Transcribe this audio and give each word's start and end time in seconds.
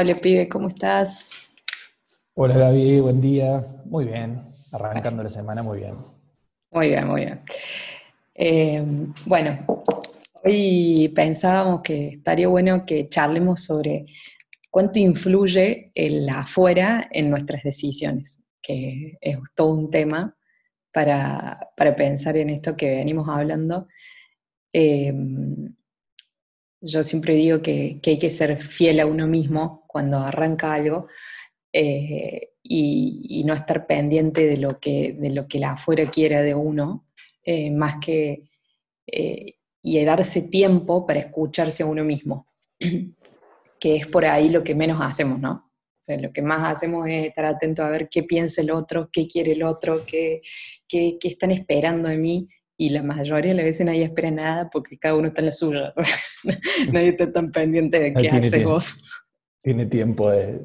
Hola, 0.00 0.20
pibe, 0.20 0.48
¿cómo 0.48 0.68
estás? 0.68 1.32
Hola 2.34 2.56
Gaby, 2.56 3.00
buen 3.00 3.20
día. 3.20 3.60
Muy 3.84 4.04
bien, 4.04 4.44
arrancando 4.70 5.24
la 5.24 5.28
semana 5.28 5.60
muy 5.60 5.78
bien. 5.78 5.94
Muy 6.70 6.90
bien, 6.90 7.04
muy 7.08 7.24
bien. 7.24 7.40
Eh, 8.32 8.80
bueno, 9.24 9.58
hoy 10.44 11.08
pensábamos 11.16 11.80
que 11.82 12.10
estaría 12.10 12.46
bueno 12.46 12.86
que 12.86 13.08
charlemos 13.08 13.64
sobre 13.64 14.06
cuánto 14.70 15.00
influye 15.00 15.90
el 15.92 16.28
afuera 16.28 17.08
en 17.10 17.28
nuestras 17.28 17.64
decisiones, 17.64 18.44
que 18.62 19.18
es 19.20 19.36
todo 19.56 19.74
un 19.74 19.90
tema 19.90 20.36
para, 20.92 21.72
pensar 21.96 22.36
en 22.36 22.50
esto 22.50 22.76
que 22.76 22.98
venimos 22.98 23.28
hablando. 23.28 23.88
Eh, 24.72 25.12
yo 26.80 27.02
siempre 27.02 27.34
digo 27.34 27.60
que, 27.62 28.00
hay 28.04 28.18
que 28.18 28.30
ser 28.30 28.62
fiel 28.62 29.00
a 29.00 29.06
uno 29.06 29.26
mismo 29.26 29.77
cuando 29.88 30.18
arranca 30.18 30.72
algo 30.72 31.08
eh, 31.72 32.52
y, 32.62 33.42
no 33.44 33.54
estar 33.54 33.86
pendiente 33.86 34.46
de 34.46 34.58
lo 34.58 34.78
que, 34.78 35.16
de 35.18 35.30
lo 35.30 35.48
que 35.48 35.58
la 35.58 35.72
afuera 35.72 36.08
quiera 36.10 36.42
de 36.42 36.54
uno, 36.54 37.06
eh, 37.42 37.70
más 37.70 37.96
que 37.96 38.44
eh, 39.06 39.54
y 39.82 40.04
darse 40.04 40.42
tiempo 40.42 41.06
para 41.06 41.20
escucharse 41.20 41.82
a 41.82 41.86
uno 41.86 42.04
mismo, 42.04 42.46
que 43.80 43.96
es 43.96 44.06
por 44.06 44.26
ahí 44.26 44.50
lo 44.50 44.62
que 44.62 44.74
menos 44.74 45.00
hacemos, 45.00 45.40
¿no? 45.40 45.64
lo 46.06 46.32
que 46.32 46.40
más 46.40 46.64
hacemos 46.64 47.06
es 47.06 47.26
estar 47.26 47.44
atento 47.44 47.82
a 47.82 47.90
ver 47.90 48.08
qué 48.08 48.22
piensa 48.22 48.62
el 48.62 48.70
otro, 48.70 49.10
qué 49.12 49.26
quiere 49.26 49.52
el 49.52 49.62
otro, 49.62 50.00
qué, 50.06 50.40
qué, 50.88 51.18
qué 51.20 51.28
están 51.28 51.50
esperando 51.50 52.08
de 52.08 52.16
mí 52.16 52.48
y 52.78 52.90
la 52.90 53.02
mayoría 53.02 53.50
de 53.50 53.56
las 53.56 53.64
veces 53.66 53.84
nadie 53.84 54.04
espera 54.04 54.30
nada 54.30 54.70
porque 54.70 54.96
cada 54.96 55.16
uno 55.16 55.28
está 55.28 55.42
en 55.42 55.46
la 55.46 55.52
suya. 55.52 55.92
nadie 56.92 57.08
está 57.08 57.30
tan 57.30 57.50
pendiente 57.50 57.98
de 57.98 58.14
qué 58.14 58.28
hace 58.28 58.64
vos. 58.64 59.04
Tiene 59.62 59.86
tiempo 59.86 60.30
de, 60.30 60.64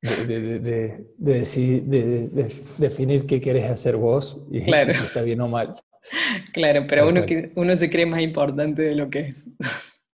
de, 0.00 0.60
de, 0.60 0.60
de, 0.60 2.52
definir 2.78 3.26
qué 3.26 3.40
querés 3.40 3.70
hacer 3.70 3.96
vos 3.96 4.40
y 4.50 4.62
si 4.62 4.70
está 4.70 5.22
bien 5.22 5.40
o 5.40 5.48
mal. 5.48 5.74
Claro, 6.52 6.86
pero 6.88 7.08
uno, 7.08 7.26
que, 7.26 7.52
uno 7.56 7.76
se 7.76 7.90
cree 7.90 8.06
más 8.06 8.20
importante 8.20 8.82
de 8.82 8.94
lo 8.94 9.10
que 9.10 9.20
es. 9.20 9.50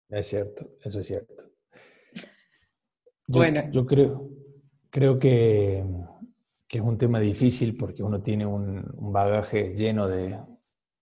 Es 0.09 0.27
cierto, 0.27 0.69
eso 0.83 0.99
es 0.99 1.07
cierto. 1.07 1.45
bueno. 3.27 3.69
Yo 3.71 3.85
creo, 3.85 4.29
creo 4.89 5.19
que, 5.19 5.83
que, 6.67 6.77
es 6.79 6.83
un 6.83 6.97
tema 6.97 7.19
difícil 7.19 7.77
porque 7.77 8.03
uno 8.03 8.21
tiene 8.21 8.45
un 8.45 8.83
bagaje 9.13 9.75
lleno 9.75 10.07
de, 10.07 10.37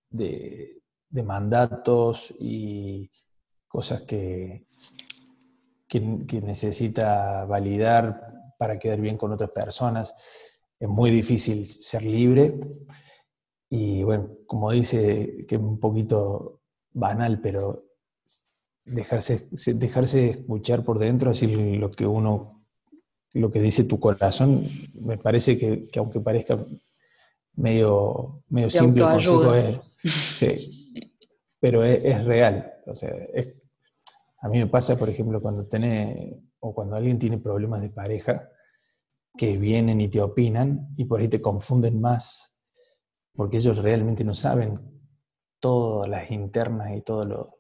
de, 0.10 1.24
mandatos 1.24 2.34
y 2.40 3.10
cosas 3.68 4.04
que, 4.04 4.66
que, 5.88 6.00
necesita 6.42 7.46
validar 7.46 8.34
para 8.58 8.78
quedar 8.78 9.00
bien 9.00 9.18
con 9.18 9.32
otras 9.32 9.52
personas. 9.52 10.16
Es 10.80 10.88
muy 10.88 11.12
difícil 11.12 11.66
ser 11.66 12.04
libre 12.04 12.60
y 13.70 14.04
bueno, 14.04 14.30
como 14.46 14.72
dice, 14.72 15.46
que 15.48 15.56
es 15.56 15.62
un 15.62 15.80
poquito 15.80 16.62
banal, 16.92 17.42
pero 17.42 17.86
dejarse, 18.86 19.48
dejarse 19.74 20.30
escuchar 20.30 20.84
por 20.84 21.00
dentro, 21.00 21.32
así 21.32 21.76
lo 21.78 21.92
que 21.92 22.06
uno, 22.06 22.66
lo 23.34 23.52
que 23.52 23.60
dice 23.60 23.84
tu 23.84 24.00
corazón, 24.00 24.68
me 24.94 25.18
parece 25.18 25.58
que, 25.58 25.88
que 25.88 26.00
aunque 26.00 26.22
parezca 26.22 26.66
medio, 27.56 28.44
medio 28.50 28.70
simple 28.70 29.04
el 29.04 29.12
consejo 29.12 29.54
es, 29.54 29.80
sí, 30.02 31.04
pero 31.60 31.84
es, 31.84 32.24
real. 32.26 32.74
O 32.86 32.96
sea, 32.96 33.12
a 34.48 34.50
mí 34.50 34.60
me 34.60 34.68
pasa, 34.68 34.98
por 34.98 35.10
ejemplo, 35.10 35.42
cuando 35.42 35.66
tiene 35.66 36.42
o 36.60 36.74
cuando 36.74 36.96
alguien 36.96 37.20
tiene 37.20 37.38
problemas 37.38 37.82
de 37.82 37.90
pareja, 37.90 38.50
que 39.38 39.58
vienen 39.58 40.02
y 40.02 40.08
te 40.08 40.22
opinan 40.22 40.90
y 40.96 41.06
por 41.06 41.20
ahí 41.20 41.28
te 41.28 41.42
confunden 41.42 42.02
más, 42.02 42.60
porque 43.34 43.58
ellos 43.58 43.78
realmente 43.78 44.24
no 44.24 44.34
saben 44.34 44.80
todas 45.60 46.10
las 46.10 46.32
internas 46.32 46.96
y 46.96 47.02
todo 47.02 47.26
lo, 47.26 47.60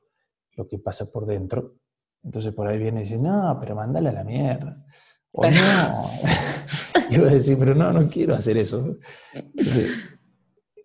lo 0.55 0.65
que 0.65 0.79
pasa 0.79 1.11
por 1.11 1.25
dentro. 1.25 1.75
Entonces 2.23 2.53
por 2.53 2.67
ahí 2.67 2.77
viene 2.77 3.01
y 3.01 3.03
dice, 3.03 3.19
no, 3.19 3.57
pero 3.59 3.75
mandale 3.75 4.09
a 4.09 4.13
la 4.13 4.23
mierda. 4.23 4.83
O 5.31 5.43
no. 5.49 6.11
y 7.11 7.17
voy 7.17 7.27
a 7.29 7.33
decir, 7.33 7.57
pero 7.59 7.75
no, 7.75 7.91
no 7.93 8.09
quiero 8.09 8.33
hacer 8.33 8.57
eso. 8.57 8.97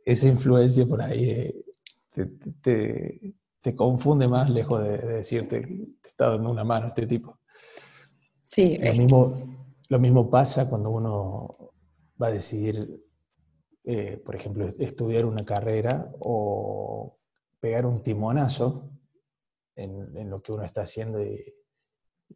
esa 0.04 0.28
influencia 0.28 0.84
por 0.84 1.00
ahí 1.00 1.64
te, 2.60 3.34
confunde 3.76 4.28
más 4.28 4.50
lejos 4.50 4.82
de, 4.82 4.98
decirte 4.98 5.60
que 5.60 5.76
te 6.00 6.08
está 6.08 6.30
dando 6.30 6.50
una 6.50 6.64
mano 6.64 6.88
este 6.88 7.06
tipo. 7.06 7.38
Sí. 8.42 8.76
Lo, 8.76 8.92
mismo, 8.94 9.34
lo 9.88 9.98
mismo 9.98 10.28
pasa 10.28 10.68
cuando 10.68 10.90
uno 10.90 11.72
va 12.20 12.26
a 12.26 12.32
decidir, 12.32 13.02
eh, 13.84 14.20
por 14.24 14.34
ejemplo, 14.34 14.74
estudiar 14.78 15.24
una 15.24 15.44
carrera 15.44 16.10
o 16.20 17.18
pegar 17.60 17.86
un 17.86 18.02
timonazo 18.02 18.90
en, 19.76 20.16
en 20.16 20.28
lo 20.28 20.42
que 20.42 20.52
uno 20.52 20.64
está 20.64 20.82
haciendo 20.82 21.22
y 21.22 21.40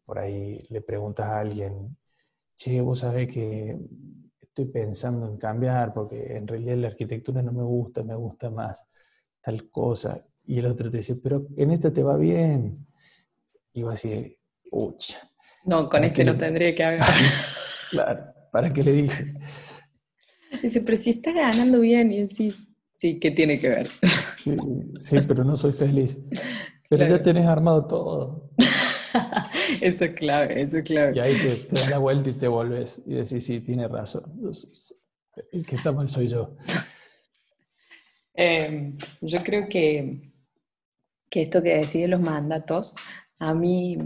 por 0.04 0.18
ahí 0.18 0.62
le 0.70 0.80
preguntas 0.80 1.26
a 1.26 1.40
alguien, 1.40 1.96
che, 2.56 2.80
vos 2.80 3.00
sabés 3.00 3.32
que 3.32 3.78
estoy 4.40 4.66
pensando 4.66 5.28
en 5.28 5.36
cambiar 5.36 5.92
porque 5.92 6.36
en 6.36 6.46
realidad 6.46 6.76
la 6.76 6.88
arquitectura 6.88 7.42
no 7.42 7.52
me 7.52 7.62
gusta, 7.62 8.02
me 8.02 8.14
gusta 8.14 8.50
más 8.50 8.88
tal 9.40 9.70
cosa. 9.70 10.24
Y 10.46 10.58
el 10.58 10.66
otro 10.66 10.90
te 10.90 10.98
dice, 10.98 11.16
pero 11.16 11.46
en 11.56 11.70
esta 11.70 11.92
te 11.92 12.02
va 12.02 12.16
bien. 12.16 12.86
Y 13.72 13.82
vos 13.82 13.94
así, 13.94 14.38
ucha. 14.70 15.18
No, 15.64 15.88
con 15.88 16.04
este 16.04 16.24
no 16.24 16.36
tendría 16.36 16.74
que 16.74 16.84
haber. 16.84 17.00
claro, 17.90 18.24
¿para 18.52 18.72
qué 18.72 18.84
le 18.84 18.92
dije? 18.92 19.34
Dice, 20.62 20.80
pero 20.82 20.96
si 20.96 21.10
estás 21.10 21.34
ganando 21.34 21.80
bien 21.80 22.12
y 22.12 22.22
decís, 22.22 22.68
sí, 22.96 23.18
¿qué 23.18 23.32
tiene 23.32 23.58
que 23.58 23.68
ver? 23.68 23.88
sí, 24.36 24.56
sí, 24.96 25.18
pero 25.26 25.44
no 25.44 25.56
soy 25.56 25.72
feliz. 25.72 26.18
Pero 26.88 27.04
ya 27.04 27.20
tenés 27.20 27.46
armado 27.46 27.84
todo. 27.86 28.52
eso 29.80 30.04
es 30.04 30.14
clave, 30.14 30.62
eso 30.62 30.78
es 30.78 30.84
clave. 30.84 31.16
Y 31.16 31.18
ahí 31.18 31.34
te, 31.34 31.74
das 31.74 31.90
la 31.90 31.98
vuelta 31.98 32.30
y 32.30 32.34
te 32.34 32.46
volves 32.46 33.02
y 33.04 33.14
decís, 33.14 33.44
sí, 33.44 33.60
tiene 33.60 33.88
razón. 33.88 34.22
El 35.50 35.66
que 35.66 35.74
está 35.74 35.90
mal 35.90 36.08
soy 36.08 36.28
yo. 36.28 36.56
Em, 38.34 38.96
yo 39.20 39.42
creo 39.42 39.68
que, 39.68 40.32
que 41.30 41.42
esto 41.42 41.62
que 41.62 41.76
decide 41.76 42.08
los 42.08 42.20
mandatos, 42.20 42.94
a 43.38 43.54
mí, 43.54 43.98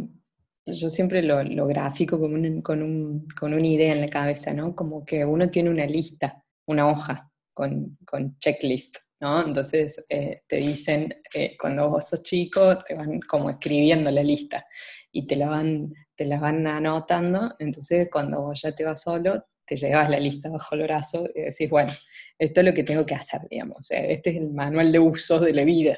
yo 0.66 0.90
siempre 0.90 1.22
lo, 1.22 1.42
lo 1.42 1.66
grafico 1.66 2.18
con, 2.18 2.62
con, 2.62 2.82
un, 2.82 3.26
con, 3.38 3.54
una 3.54 3.66
idea 3.66 3.92
en 3.92 4.00
la 4.00 4.08
cabeza, 4.08 4.52
¿no? 4.52 4.74
Como 4.74 5.04
que 5.04 5.24
uno 5.24 5.50
tiene 5.50 5.70
una 5.70 5.86
lista, 5.86 6.42
una 6.66 6.88
hoja 6.88 7.30
con, 7.54 7.96
con 8.06 8.38
checklist. 8.38 8.96
¿no? 9.20 9.46
Entonces 9.46 10.04
eh, 10.08 10.42
te 10.48 10.56
dicen, 10.56 11.14
eh, 11.34 11.56
cuando 11.60 11.90
vos 11.90 12.08
sos 12.08 12.22
chico, 12.22 12.78
te 12.78 12.94
van 12.94 13.20
como 13.20 13.50
escribiendo 13.50 14.10
la 14.10 14.22
lista 14.22 14.66
y 15.12 15.26
te 15.26 15.36
la 15.36 15.48
van, 15.48 15.92
te 16.16 16.24
la 16.24 16.40
van 16.40 16.66
anotando, 16.66 17.54
entonces 17.58 18.08
cuando 18.10 18.40
vos 18.42 18.60
ya 18.62 18.72
te 18.74 18.84
vas 18.84 19.02
solo, 19.02 19.44
te 19.70 19.76
llevas 19.76 20.10
la 20.10 20.18
lista 20.18 20.48
bajo 20.48 20.74
el 20.74 20.82
brazo 20.82 21.30
y 21.32 21.42
decís, 21.42 21.70
bueno, 21.70 21.92
esto 22.36 22.60
es 22.60 22.66
lo 22.66 22.74
que 22.74 22.82
tengo 22.82 23.06
que 23.06 23.14
hacer, 23.14 23.40
digamos, 23.48 23.88
este 23.92 24.30
es 24.30 24.36
el 24.36 24.50
manual 24.50 24.90
de 24.90 24.98
uso 24.98 25.38
de 25.38 25.54
la 25.54 25.62
vida. 25.62 25.96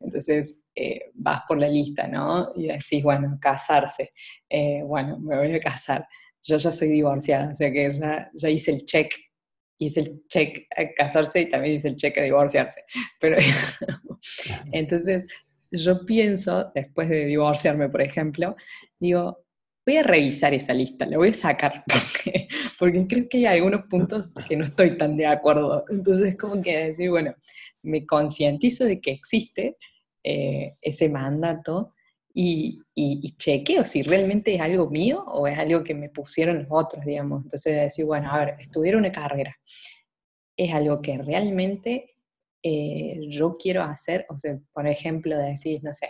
Entonces 0.00 0.64
eh, 0.74 1.12
vas 1.14 1.42
por 1.46 1.60
la 1.60 1.68
lista, 1.68 2.08
¿no? 2.08 2.50
Y 2.56 2.66
decís, 2.66 3.00
bueno, 3.04 3.38
casarse, 3.40 4.12
bueno, 4.84 5.20
me 5.20 5.38
voy 5.38 5.52
a 5.52 5.60
casar. 5.60 6.04
Yo 6.42 6.56
ya 6.56 6.72
soy 6.72 6.88
divorciada, 6.88 7.52
o 7.52 7.54
sea 7.54 7.70
que 7.70 7.96
ya, 7.96 8.28
ya 8.34 8.50
hice 8.50 8.72
el 8.72 8.84
check 8.84 9.14
hice 9.78 10.00
el 10.00 10.26
check 10.28 10.66
a 10.76 10.92
casarse 10.94 11.42
y 11.42 11.48
también 11.48 11.76
hice 11.76 11.88
el 11.88 11.96
check 11.96 12.16
a 12.18 12.22
divorciarse. 12.22 12.84
Pero 13.20 13.36
entonces 14.72 15.26
yo 15.72 16.04
pienso, 16.04 16.70
después 16.74 17.08
de 17.08 17.26
divorciarme, 17.26 17.88
por 17.88 18.02
ejemplo, 18.02 18.56
digo, 19.00 19.41
voy 19.84 19.96
a 19.96 20.02
revisar 20.02 20.54
esa 20.54 20.74
lista, 20.74 21.06
la 21.06 21.16
voy 21.16 21.30
a 21.30 21.34
sacar, 21.34 21.84
porque, 22.78 23.06
creo 23.06 23.28
que 23.28 23.38
hay 23.38 23.46
algunos 23.46 23.86
puntos 23.86 24.34
que 24.48 24.56
no 24.56 24.64
estoy 24.64 24.96
tan 24.96 25.16
de 25.16 25.26
acuerdo. 25.26 25.84
Entonces, 25.90 26.36
como 26.36 26.62
que 26.62 26.76
decir, 26.76 27.10
bueno, 27.10 27.34
me 27.82 28.06
concientizo 28.06 28.84
de 28.84 29.00
que 29.00 29.10
existe 29.10 29.76
eh, 30.22 30.74
ese 30.80 31.08
mandato 31.08 31.94
y, 32.34 32.80
y, 32.94 33.32
chequeo 33.36 33.84
si 33.84 34.02
realmente 34.02 34.54
es 34.54 34.60
algo 34.60 34.88
mío 34.88 35.22
o 35.26 35.46
es 35.46 35.58
algo 35.58 35.84
que 35.84 35.94
me 35.94 36.08
pusieron 36.08 36.60
los 36.60 36.68
otros, 36.70 37.04
digamos. 37.04 37.42
Entonces, 37.42 37.76
decir, 37.76 38.04
bueno, 38.04 38.30
a 38.30 38.44
ver, 38.44 38.56
estudiar 38.58 38.96
una 38.96 39.12
carrera 39.12 39.56
es 40.56 40.72
algo 40.72 41.02
que 41.02 41.18
realmente 41.18 42.14
eh, 42.62 43.18
yo 43.28 43.56
quiero 43.58 43.82
hacer, 43.82 44.24
o 44.28 44.38
sea, 44.38 44.58
por 44.72 44.86
ejemplo, 44.86 45.36
decir, 45.36 45.82
no 45.82 45.92
sé, 45.92 46.08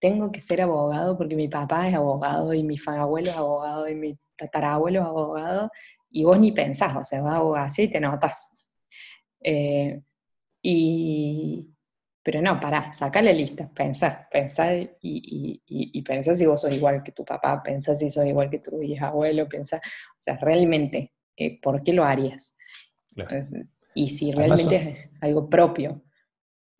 tengo 0.00 0.32
que 0.32 0.40
ser 0.40 0.62
abogado 0.62 1.16
porque 1.16 1.36
mi 1.36 1.48
papá 1.48 1.88
es 1.88 1.94
abogado 1.94 2.54
y 2.54 2.62
mi 2.62 2.78
abuelo 2.86 3.30
es 3.30 3.36
abogado 3.36 3.88
y 3.88 3.94
mi 3.94 4.18
tatarabuelo 4.36 5.00
es 5.00 5.06
abogado, 5.06 5.70
y 6.10 6.24
vos 6.24 6.38
ni 6.38 6.52
pensás, 6.52 6.96
o 6.96 7.04
sea, 7.04 7.20
vas 7.20 7.34
a 7.34 7.36
abogar 7.36 7.66
así 7.66 7.82
y 7.82 7.90
te 7.90 8.00
notas. 8.00 8.58
Eh, 9.42 10.02
y, 10.62 11.68
Pero 12.22 12.42
no, 12.42 12.58
pará, 12.58 12.92
saca 12.92 13.22
la 13.22 13.32
lista, 13.32 13.70
pensá, 13.72 14.28
pensá 14.30 14.74
y, 14.74 14.90
y, 15.00 15.62
y, 15.66 16.02
pensá 16.02 16.34
si 16.34 16.46
vos 16.46 16.60
sos 16.60 16.74
igual 16.74 17.02
que 17.02 17.12
tu 17.12 17.24
papá, 17.24 17.62
pensá 17.62 17.94
si 17.94 18.10
sos 18.10 18.26
igual 18.26 18.50
que 18.50 18.58
tu 18.58 18.80
abuelo, 19.00 19.48
pensá, 19.48 19.76
o 19.76 20.20
sea, 20.20 20.36
realmente, 20.36 21.12
eh, 21.36 21.60
¿por 21.60 21.82
qué 21.82 21.92
lo 21.92 22.04
harías? 22.04 22.56
y 23.94 24.08
si 24.08 24.32
realmente 24.32 24.76
es 24.76 25.10
algo 25.20 25.48
propio. 25.48 26.02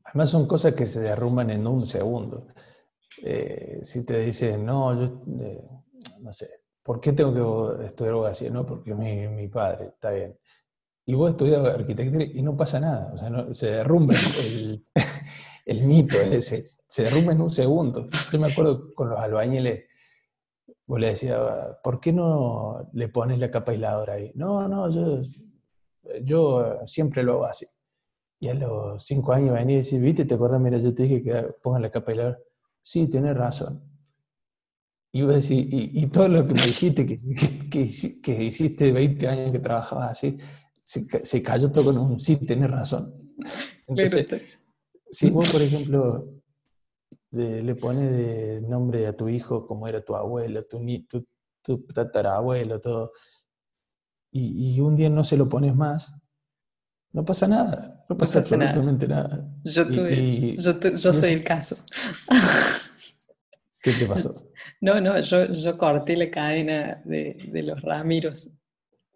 Además 0.04 0.30
son 0.30 0.46
cosas 0.46 0.74
que 0.74 0.86
se 0.86 1.00
derrumban 1.00 1.50
en 1.50 1.66
un 1.66 1.86
segundo. 1.86 2.48
Eh, 3.22 3.80
si 3.82 4.04
te 4.04 4.18
dicen, 4.20 4.64
no, 4.64 4.94
yo, 4.94 5.22
eh, 5.40 5.62
no 6.20 6.32
sé, 6.32 6.46
¿por 6.82 7.00
qué 7.00 7.12
tengo 7.12 7.76
que 7.78 7.86
estudiar 7.86 8.14
así? 8.26 8.50
No, 8.50 8.64
porque 8.66 8.94
mi, 8.94 9.28
mi 9.28 9.48
padre, 9.48 9.88
está 9.88 10.10
bien 10.10 10.38
y 11.10 11.14
vos 11.14 11.30
estudias 11.30 11.64
arquitectura 11.64 12.24
y 12.24 12.40
no 12.40 12.56
pasa 12.56 12.78
nada, 12.78 13.10
o 13.12 13.18
sea, 13.18 13.52
se 13.52 13.72
derrumba 13.72 14.14
el, 14.44 14.86
el, 15.66 15.82
mito 15.82 16.16
ese, 16.20 16.66
se 16.86 17.02
derrumba 17.02 17.32
en 17.32 17.40
un 17.40 17.50
segundo. 17.50 18.08
Yo 18.30 18.38
me 18.38 18.52
acuerdo 18.52 18.94
con 18.94 19.10
los 19.10 19.18
albañiles, 19.18 19.86
vos 20.86 21.00
le 21.00 21.08
decías, 21.08 21.40
¿por 21.82 21.98
qué 21.98 22.12
no 22.12 22.88
le 22.92 23.08
pones 23.08 23.40
la 23.40 23.50
capa 23.50 23.72
aisladora 23.72 24.14
ahí? 24.14 24.30
No, 24.36 24.68
no, 24.68 24.88
yo, 24.88 25.20
yo 26.22 26.86
siempre 26.86 27.24
lo 27.24 27.32
hago 27.32 27.46
así. 27.46 27.66
Y 28.38 28.48
a 28.48 28.54
los 28.54 29.04
cinco 29.04 29.32
años 29.32 29.54
venía 29.54 29.76
y 29.76 29.78
decía, 29.78 29.98
viste, 29.98 30.24
¿te 30.24 30.34
acuerdas? 30.34 30.60
Mira, 30.60 30.78
yo 30.78 30.94
te 30.94 31.02
dije 31.02 31.22
que 31.22 31.54
pongan 31.60 31.82
la 31.82 31.90
capa 31.90 32.12
aisladora. 32.12 32.38
Sí, 32.90 33.08
tenés 33.08 33.36
razón. 33.36 33.80
Y 35.12 35.22
vos 35.22 35.32
decís, 35.32 35.64
y, 35.70 36.08
todo 36.08 36.26
lo 36.26 36.44
que 36.44 36.54
me 36.54 36.62
dijiste, 36.62 37.06
que, 37.06 37.20
que, 37.70 37.88
que, 38.20 38.42
hiciste 38.42 38.90
20 38.90 39.28
años 39.28 39.52
que 39.52 39.60
trabajabas 39.60 40.10
así, 40.10 40.36
se, 40.82 41.40
cayó 41.40 41.70
todo 41.70 41.84
con 41.84 41.98
un 41.98 42.18
sí, 42.18 42.34
tienes 42.38 42.68
razón. 42.68 43.14
Entonces, 43.86 44.26
si 45.08 45.30
vos, 45.30 45.48
por 45.50 45.62
ejemplo, 45.62 46.34
le 47.30 47.74
pones 47.76 48.10
de 48.10 48.60
nombre 48.62 49.06
a 49.06 49.16
tu 49.16 49.28
hijo 49.28 49.68
como 49.68 49.86
era 49.86 50.04
tu 50.04 50.16
abuelo, 50.16 50.64
tu, 50.66 50.84
tu, 51.08 51.28
tu 51.62 51.84
tatarabuelo, 51.94 52.80
todo, 52.80 53.12
y, 54.32 54.80
un 54.80 54.96
día 54.96 55.10
no 55.10 55.22
se 55.22 55.36
lo 55.36 55.48
pones 55.48 55.76
más, 55.76 56.12
no 57.12 57.24
pasa 57.24 57.48
nada, 57.48 58.04
no 58.08 58.16
pasa, 58.16 58.38
absolutamente 58.38 59.08
nada. 59.08 59.44
Yo, 59.64 59.88
yo, 59.90 61.12
soy 61.12 61.32
el 61.32 61.44
caso. 61.44 61.76
¿Qué 63.82 63.92
te 63.92 64.06
pasó? 64.06 64.46
No, 64.82 64.98
no, 64.98 65.20
yo, 65.20 65.52
yo 65.52 65.76
corté 65.76 66.16
la 66.16 66.30
cadena 66.30 67.02
de, 67.04 67.36
de 67.52 67.62
los 67.62 67.82
Ramiros 67.82 68.60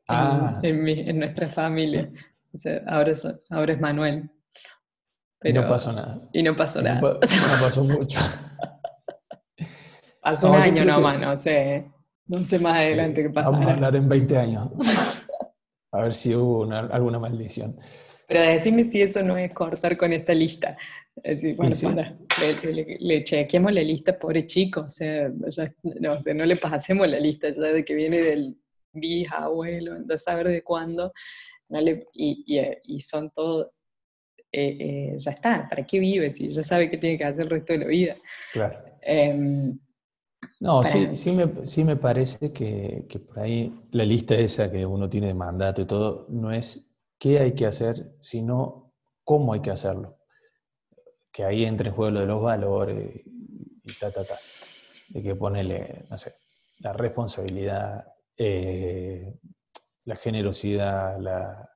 Ah. 0.09 0.61
en, 0.63 1.19
nuestra 1.19 1.49
familia. 1.49 2.11
ahora, 2.87 3.11
es, 3.13 3.27
ahora 3.49 3.73
es 3.73 3.81
Manuel. 3.81 4.31
y 5.43 5.53
no 5.53 5.67
pasó 5.67 5.93
nada. 5.93 6.21
Y 6.33 6.43
no 6.43 6.57
pasó 6.57 6.83
nada. 6.83 7.01
No, 7.01 7.19
pasó 7.61 7.85
mucho. 7.85 8.19
Pasó 10.21 10.51
un 10.53 10.57
año 10.57 10.85
nomás, 10.85 11.21
no 11.21 11.37
sé. 11.37 11.91
No 12.27 12.39
sé 12.45 12.59
más 12.59 12.77
adelante 12.77 13.23
qué 13.23 13.31
pasó. 13.31 13.53
Vamos 13.53 13.67
a 13.69 13.73
hablar 13.73 13.97
en 13.97 14.09
20 14.09 14.39
años. 14.39 14.69
A 15.95 16.03
ver 16.03 16.15
si 16.15 16.35
hubo 16.35 16.71
alguna 16.73 17.21
maldición. 17.21 17.77
Pero 18.27 18.41
decime 18.41 18.91
si 18.91 19.01
eso 19.01 19.23
no 19.23 19.37
es 19.37 19.53
cortar 19.53 19.97
con 19.97 20.13
esta 20.13 20.35
lista. 20.35 20.77
Decir, 21.15 21.55
bueno, 21.55 21.77
le, 22.99 23.23
chequeemos 23.23 23.73
la 23.73 23.83
lista, 23.83 24.19
pobre 24.19 24.45
chico. 24.45 24.81
O 24.81 24.91
sea, 24.91 25.31
no, 26.01 26.19
no 26.35 26.45
le 26.45 26.57
pasemos 26.57 27.07
la 27.07 27.21
lista 27.21 27.49
ya 27.51 27.73
de 27.73 27.85
que 27.85 27.95
viene 27.95 28.21
del 28.23 28.57
abuelo, 29.31 29.97
entonces 29.97 30.25
saber 30.25 30.49
de 30.49 30.63
cuándo, 30.63 31.13
no 31.69 31.81
le, 31.81 32.07
y, 32.13 32.45
y, 32.85 33.01
son 33.01 33.31
todo, 33.31 33.73
eh, 34.53 34.77
eh, 34.81 35.15
ya 35.17 35.31
está, 35.33 35.69
¿para 35.69 35.85
qué 35.85 35.99
vive? 35.99 36.31
Si 36.31 36.51
ya 36.51 36.63
sabe 36.63 36.91
qué 36.91 36.99
tiene 36.99 37.19
que 37.19 37.25
hacer 37.25 37.45
el 37.45 37.51
resto 37.51 37.73
de 37.73 37.79
la 37.81 37.87
vida. 37.87 38.15
Claro. 38.53 38.79
Em, 39.01 39.79
no, 40.61 40.85
sí, 40.85 41.17
sí, 41.17 41.33
me, 41.33 41.67
sí 41.67 41.85
me 41.85 41.97
parece 41.97 42.53
que, 42.53 43.07
que, 43.09 43.19
por 43.19 43.41
ahí 43.41 43.73
la 43.91 44.05
lista 44.05 44.35
esa 44.35 44.71
que 44.71 44.87
uno 44.87 45.09
tiene 45.09 45.29
de 45.29 45.35
mandato 45.35 45.83
y 45.83 45.87
todo, 45.87 46.27
no 46.29 46.53
es 46.53 46.97
qué 47.19 47.39
hay 47.39 47.55
que 47.55 47.67
hacer, 47.67 48.17
sino 48.21 48.95
cómo 49.25 49.53
hay 49.53 49.61
que 49.61 49.71
hacerlo. 49.71 50.19
Que 51.33 51.45
ahí 51.45 51.65
entra 51.65 51.89
en 51.89 51.95
juego 51.95 52.13
lo 52.13 52.21
de 52.21 52.27
los 52.27 52.43
valores 52.43 53.23
y 53.85 53.93
ta, 53.99 54.11
ta, 54.11 54.25
ta. 54.25 54.39
De 55.09 55.23
que 55.23 55.35
ponerle, 55.35 56.07
no 56.09 56.17
sé, 56.17 56.35
la 56.79 56.93
responsabilidad, 56.93 58.07
eh, 58.37 59.39
la 60.05 60.17
generosidad, 60.17 61.19
la, 61.19 61.71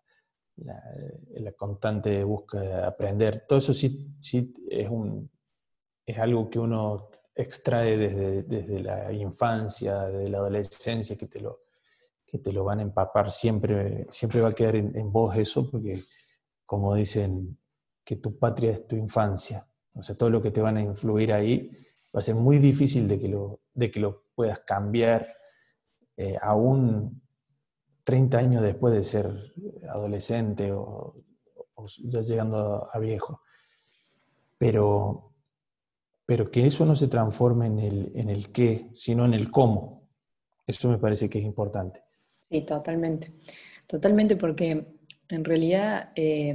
la, 0.57 1.53
constante 1.57 2.23
búsqueda 2.25 2.63
de 2.63 2.85
aprender, 2.85 3.47
todo 3.47 3.59
eso 3.59 3.73
sí, 3.73 4.17
sí 4.21 4.53
es, 4.71 4.89
un, 4.89 5.31
es 6.07 6.19
algo 6.19 6.49
que 6.49 6.59
uno 6.59 7.11
extrae 7.39 7.97
desde, 7.97 8.43
desde, 8.43 8.81
la 8.81 9.13
infancia, 9.13 10.07
desde 10.07 10.29
la 10.29 10.39
adolescencia, 10.39 11.17
que 11.17 11.27
te 11.27 11.41
lo, 11.41 11.61
que 12.27 12.39
te 12.39 12.53
lo 12.53 12.65
van 12.65 12.81
a 12.81 12.83
empapar, 12.83 13.31
siempre, 13.31 14.07
siempre 14.11 14.41
va 14.41 14.49
a 14.49 14.53
quedar 14.53 14.77
en, 14.77 15.13
vos 15.13 15.37
eso, 15.37 15.71
porque 15.71 16.01
como 16.67 16.95
dicen, 16.95 17.57
que 18.05 18.17
tu 18.17 18.39
patria 18.39 18.73
es 18.73 18.87
tu 18.87 18.97
infancia. 18.97 19.67
O 19.95 20.03
sea, 20.03 20.17
todo 20.17 20.31
lo 20.31 20.43
que 20.43 20.51
te 20.51 20.61
van 20.61 20.77
a 20.77 20.83
influir 20.83 21.33
ahí 21.33 21.71
va 22.15 22.19
a 22.19 22.23
ser 22.23 22.35
muy 22.35 22.59
difícil 22.59 23.07
de 23.07 23.19
que 23.19 23.29
lo, 23.29 23.61
de 23.73 23.91
que 23.91 24.01
lo 24.01 24.25
puedas 24.35 24.61
cambiar 24.61 25.29
eh, 26.17 26.37
aún 26.43 27.23
30 28.03 28.39
años 28.39 28.63
después 28.63 28.95
de 28.95 29.05
ser 29.05 29.55
adolescente 29.89 30.73
o, 30.73 31.15
ya 32.05 32.21
llegando 32.23 32.89
a, 32.93 32.99
viejo. 32.99 33.43
Pero, 34.57 35.35
pero 36.29 36.51
que 36.51 36.67
eso 36.67 36.85
no 36.85 36.95
se 36.95 37.09
transforme 37.09 37.69
en 37.69 37.79
el, 37.79 38.13
en 38.15 38.29
el 38.29 38.53
qué, 38.53 38.91
sino 38.93 39.25
en 39.25 39.33
el 39.33 39.51
cómo. 39.51 40.11
Eso 40.67 40.91
me 40.91 40.99
parece 40.99 41.31
que 41.31 41.39
es 41.39 41.45
importante. 41.47 42.03
Sí, 42.51 42.61
totalmente. 42.67 43.33
Totalmente 43.87 44.37
porque 44.37 44.89
en 45.27 45.43
realidad 45.43 46.13
eh, 46.15 46.55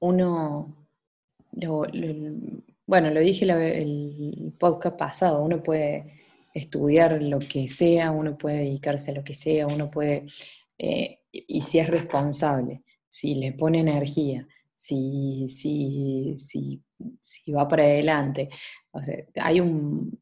uno, 0.00 0.88
bueno, 2.86 3.10
lo 3.10 3.20
dije 3.20 3.44
el 3.44 4.52
podcast 4.58 4.98
pasado, 4.98 5.40
uno 5.40 5.62
puede 5.62 6.18
estudiar 6.52 7.22
lo 7.22 7.38
que 7.38 7.68
sea, 7.68 8.10
uno 8.10 8.36
puede 8.36 8.64
dedicarse 8.64 9.12
a 9.12 9.14
lo 9.14 9.22
que 9.22 9.34
sea, 9.34 9.68
uno 9.68 9.92
puede, 9.92 10.26
eh, 10.76 11.20
y 11.30 11.62
si 11.62 11.78
es 11.78 11.86
responsable, 11.88 12.82
si 13.08 13.36
le 13.36 13.52
pone 13.52 13.78
energía, 13.78 14.48
si, 14.78 15.48
si, 15.48 16.34
si, 16.38 16.80
si 17.20 17.50
va 17.50 17.66
para 17.66 17.82
adelante. 17.82 18.48
Hay 19.34 19.58
un, 19.58 20.16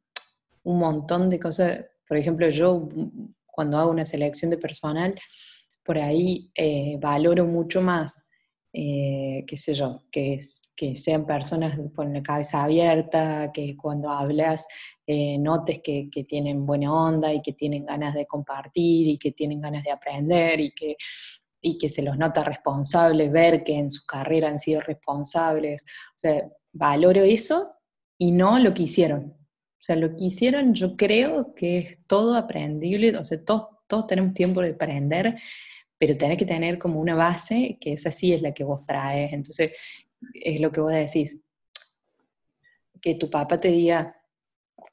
un 0.62 0.79
montón 0.79 1.29
de 1.29 1.38
cosas, 1.38 1.85
por 2.08 2.17
ejemplo, 2.17 2.48
yo 2.48 2.89
cuando 3.44 3.77
hago 3.77 3.91
una 3.91 4.06
selección 4.06 4.51
de 4.51 4.56
personal, 4.56 5.15
por 5.84 5.98
ahí 5.98 6.51
eh, 6.55 6.96
valoro 6.98 7.44
mucho 7.44 7.82
más, 7.82 8.31
eh, 8.72 9.44
qué 9.46 9.58
sé 9.58 9.75
yo, 9.75 10.05
que, 10.10 10.39
que 10.75 10.96
sean 10.96 11.27
personas 11.27 11.79
con 11.94 12.15
la 12.15 12.22
cabeza 12.22 12.65
abierta, 12.65 13.53
que 13.53 13.77
cuando 13.77 14.08
hablas 14.08 14.67
eh, 15.06 15.36
notes 15.36 15.82
que, 15.84 16.08
tienen 16.27 16.65
buena 16.65 16.94
onda 16.94 17.31
y 17.31 17.43
que 17.43 17.53
tienen 17.53 17.84
ganas 17.84 18.15
de 18.15 18.27
compartir 18.27 19.06
y 19.06 19.19
que 19.19 19.32
tienen 19.32 19.60
ganas 19.60 19.84
de 19.84 19.91
aprender 19.91 20.60
y 20.60 20.72
que, 20.72 20.96
y 21.67 21.79
que 21.79 21.91
se 21.91 22.03
los 22.03 22.17
nota 22.17 22.44
responsables, 22.44 23.32
ver 23.32 23.65
que 23.65 23.75
en 23.75 23.91
su 23.91 24.06
carrera 24.06 24.49
han 24.49 24.61
sido 24.61 24.81
responsables. 24.82 25.82
O 25.82 26.19
sea, 26.19 26.49
valoro 26.73 27.25
eso 27.25 27.73
y 28.17 28.31
no 28.31 28.61
lo 28.61 28.73
que 28.73 28.85
hicieron. 28.85 29.35
O 29.35 29.82
sea, 29.87 29.96
lo 29.96 30.15
que 30.15 30.27
hicieron 30.27 30.75
yo 30.75 30.96
creo 30.96 31.56
que 31.56 31.79
es 31.79 31.99
todo 32.06 32.37
aprendible, 32.37 33.17
o 33.17 33.25
sea, 33.25 33.44
todos, 33.44 33.67
todos 33.89 34.06
tenemos 34.06 34.32
tiempo 34.32 34.61
de 34.61 34.70
aprender, 34.70 35.41
pero 35.99 36.17
tenés 36.17 36.39
que 36.39 36.46
tener 36.46 36.79
como 36.79 37.01
una 37.01 37.17
base 37.17 37.79
que 37.81 37.94
esa 37.94 38.13
sí 38.13 38.32
es 38.32 38.43
la 38.43 38.55
que 38.55 38.63
vos 38.63 38.87
traes. 38.87 39.32
Entonces, 39.32 39.73
es 40.35 40.61
lo 40.61 40.70
que 40.70 40.81
vos 40.81 40.93
decís, 40.93 41.43
que 43.01 43.17
tu 43.17 43.29
papá 43.29 43.58
te 43.58 43.69
diga, 43.73 44.17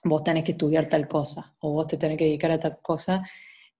vos 0.03 0.23
tenés 0.23 0.43
que 0.43 0.53
estudiar 0.53 0.89
tal 0.89 1.07
cosa 1.07 1.55
o 1.59 1.71
vos 1.73 1.85
te 1.85 1.97
tenés 1.97 2.17
que 2.17 2.25
dedicar 2.25 2.49
a 2.49 2.59
tal 2.59 2.79
cosa, 2.81 3.23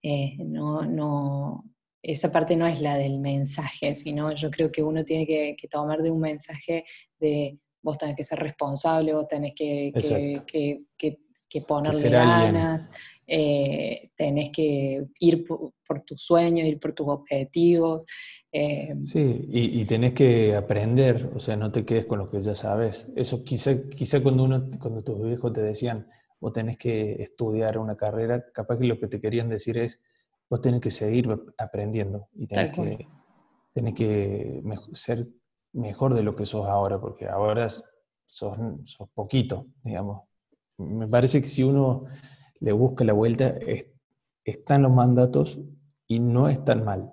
eh, 0.03 0.35
no, 0.37 0.83
no, 0.83 1.72
esa 2.03 2.31
parte 2.31 2.55
no 2.55 2.67
es 2.67 2.81
la 2.81 2.97
del 2.97 3.19
mensaje, 3.19 3.95
sino 3.95 4.35
yo 4.35 4.51
creo 4.51 4.71
que 4.71 4.83
uno 4.83 5.03
tiene 5.03 5.25
que, 5.25 5.55
tomar 5.71 6.03
de 6.03 6.11
un 6.11 6.19
mensaje 6.19 6.85
de 7.19 7.57
vos 7.81 7.97
tenés 7.97 8.15
que 8.15 8.23
ser 8.23 8.39
responsable, 8.39 9.13
vos 9.13 9.27
tenés 9.27 9.53
que, 9.55 9.91
que, 10.45 11.17
que 11.53 11.61
ponerle 11.61 12.09
ganas, 12.09 12.91
eh, 13.27 14.09
tenés 14.17 14.49
que 14.51 15.05
ir 15.19 15.45
por, 15.45 16.01
tus 16.01 16.23
sueños, 16.23 16.67
ir 16.67 16.79
por 16.79 16.93
tus 16.93 17.07
objetivos. 17.07 18.05
Eh, 18.51 18.95
sí, 19.03 19.47
y, 19.51 19.85
tenés 19.85 20.13
que 20.13 20.55
aprender, 20.55 21.29
o 21.35 21.39
sea, 21.39 21.55
no 21.55 21.71
te 21.71 21.85
quedes 21.85 22.07
con 22.07 22.17
lo 22.17 22.25
que 22.25 22.41
ya 22.41 22.55
sabes. 22.55 23.07
Eso 23.15 23.43
quizá, 23.43 23.87
quizá 23.95 24.23
cuando, 24.23 24.43
uno, 24.43 24.67
cuando 24.79 25.03
tus 25.03 25.21
viejos 25.21 25.53
te 25.53 25.61
decían, 25.61 26.07
vos 26.39 26.53
tenés 26.53 26.77
que 26.77 27.21
estudiar 27.21 27.77
una 27.77 27.95
carrera, 27.95 28.43
capaz 28.51 28.79
que 28.79 28.85
lo 28.85 28.97
que 28.97 29.07
te 29.07 29.19
querían 29.19 29.47
decir 29.47 29.77
es, 29.77 30.01
vos 30.53 30.61
tenés 30.61 30.81
que 30.81 30.91
seguir 30.91 31.27
aprendiendo 31.57 32.29
y 32.35 32.45
tenés 32.45 32.69
que, 32.69 33.07
tenés 33.73 33.95
que 33.95 34.61
ser 34.91 35.27
mejor 35.71 36.13
de 36.13 36.21
lo 36.21 36.35
que 36.35 36.45
sos 36.45 36.67
ahora, 36.67 37.01
porque 37.01 37.27
ahora 37.27 37.67
sos, 37.67 37.83
sos 38.83 39.09
poquito, 39.15 39.65
digamos. 39.83 40.27
Me 40.77 41.07
parece 41.07 41.41
que 41.41 41.47
si 41.47 41.63
uno 41.63 42.05
le 42.59 42.71
busca 42.71 43.03
la 43.03 43.13
vuelta, 43.13 43.55
están 44.45 44.83
los 44.83 44.91
mandatos 44.91 45.59
y 46.05 46.19
no 46.19 46.47
están 46.49 46.85
mal, 46.85 47.11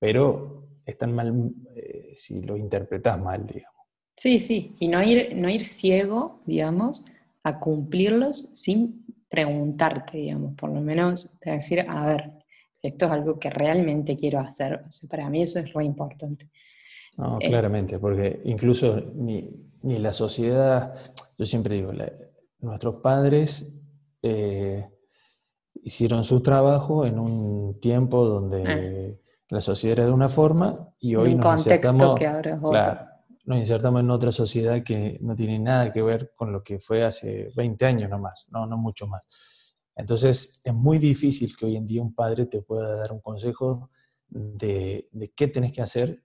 pero 0.00 0.66
están 0.84 1.14
mal 1.14 1.52
eh, 1.76 2.10
si 2.16 2.42
lo 2.42 2.56
interpretas 2.56 3.20
mal, 3.20 3.46
digamos. 3.46 3.84
Sí, 4.16 4.40
sí, 4.40 4.74
y 4.80 4.88
no 4.88 5.00
ir, 5.00 5.36
no 5.36 5.48
ir 5.48 5.64
ciego, 5.64 6.42
digamos, 6.44 7.04
a 7.44 7.60
cumplirlos 7.60 8.50
sin 8.52 9.06
preguntarte, 9.28 10.18
digamos, 10.18 10.54
por 10.56 10.70
lo 10.70 10.80
menos 10.80 11.38
decir, 11.40 11.86
a 11.88 12.04
ver, 12.04 12.37
esto 12.88 13.06
es 13.06 13.12
algo 13.12 13.38
que 13.38 13.50
realmente 13.50 14.16
quiero 14.16 14.40
hacer. 14.40 14.84
para 15.08 15.28
mí 15.30 15.42
eso 15.42 15.58
es 15.58 15.74
muy 15.74 15.84
importante. 15.84 16.50
No, 17.16 17.38
eh, 17.40 17.48
claramente, 17.48 17.98
porque 17.98 18.40
incluso 18.44 19.00
ni, 19.14 19.44
la 19.82 20.12
sociedad, 20.12 20.94
yo 21.36 21.46
siempre 21.46 21.76
digo, 21.76 21.92
nuestros 22.60 22.96
padres 22.96 23.72
eh, 24.22 24.88
hicieron 25.82 26.24
su 26.24 26.40
trabajo 26.42 27.06
en 27.06 27.18
un 27.18 27.80
tiempo 27.80 28.24
donde 28.24 28.64
ah. 28.66 29.20
la 29.50 29.60
sociedad 29.60 29.98
era 29.98 30.06
de 30.06 30.12
una 30.12 30.28
forma 30.28 30.88
y 30.98 31.14
hoy 31.14 31.34
nos 31.34 31.66
insertamos, 31.66 32.20
nos 33.44 33.58
insertamos 33.58 34.00
en 34.00 34.10
otra 34.10 34.30
sociedad 34.30 34.82
que 34.82 35.18
no 35.22 35.34
tiene 35.34 35.58
nada 35.58 35.90
que 35.90 36.02
ver 36.02 36.32
con 36.34 36.52
lo 36.52 36.62
que 36.62 36.78
fue 36.78 37.04
hace 37.04 37.50
20 37.56 37.86
años 37.86 38.10
nomás, 38.10 38.48
no, 38.52 38.66
no 38.66 38.76
mucho 38.76 39.06
más. 39.06 39.26
Entonces 39.98 40.62
es 40.64 40.74
muy 40.74 40.98
difícil 40.98 41.54
que 41.56 41.66
hoy 41.66 41.76
en 41.76 41.84
día 41.84 42.00
un 42.00 42.14
padre 42.14 42.46
te 42.46 42.62
pueda 42.62 42.96
dar 42.96 43.12
un 43.12 43.20
consejo 43.20 43.90
de, 44.28 45.08
de 45.12 45.28
qué 45.32 45.48
tenés 45.48 45.72
que 45.72 45.82
hacer, 45.82 46.22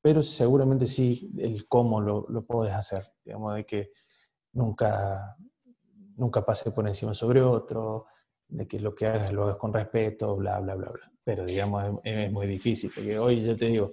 pero 0.00 0.22
seguramente 0.22 0.86
sí 0.86 1.32
el 1.38 1.66
cómo 1.66 2.00
lo, 2.00 2.26
lo 2.28 2.42
puedes 2.42 2.74
hacer, 2.74 3.02
digamos, 3.24 3.56
de 3.56 3.64
que 3.64 3.90
nunca, 4.52 5.36
nunca 6.16 6.44
pase 6.44 6.70
por 6.70 6.86
encima 6.86 7.14
sobre 7.14 7.40
otro, 7.40 8.06
de 8.48 8.68
que 8.68 8.78
lo 8.78 8.94
que 8.94 9.06
hagas 9.06 9.32
lo 9.32 9.44
hagas 9.44 9.56
con 9.56 9.72
respeto, 9.72 10.36
bla, 10.36 10.60
bla, 10.60 10.74
bla, 10.74 10.90
bla. 10.90 11.12
Pero 11.24 11.46
digamos, 11.46 12.00
es, 12.04 12.30
muy 12.30 12.46
difícil, 12.46 12.92
porque 12.94 13.18
hoy 13.18 13.40
ya 13.40 13.56
te 13.56 13.66
digo, 13.66 13.92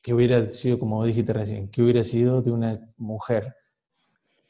que 0.00 0.14
hubiera 0.14 0.46
sido, 0.46 0.78
como 0.78 1.04
dijiste 1.04 1.32
recién, 1.32 1.68
que 1.68 1.82
hubiera 1.82 2.04
sido 2.04 2.40
de 2.40 2.52
una 2.52 2.76
mujer 2.96 3.56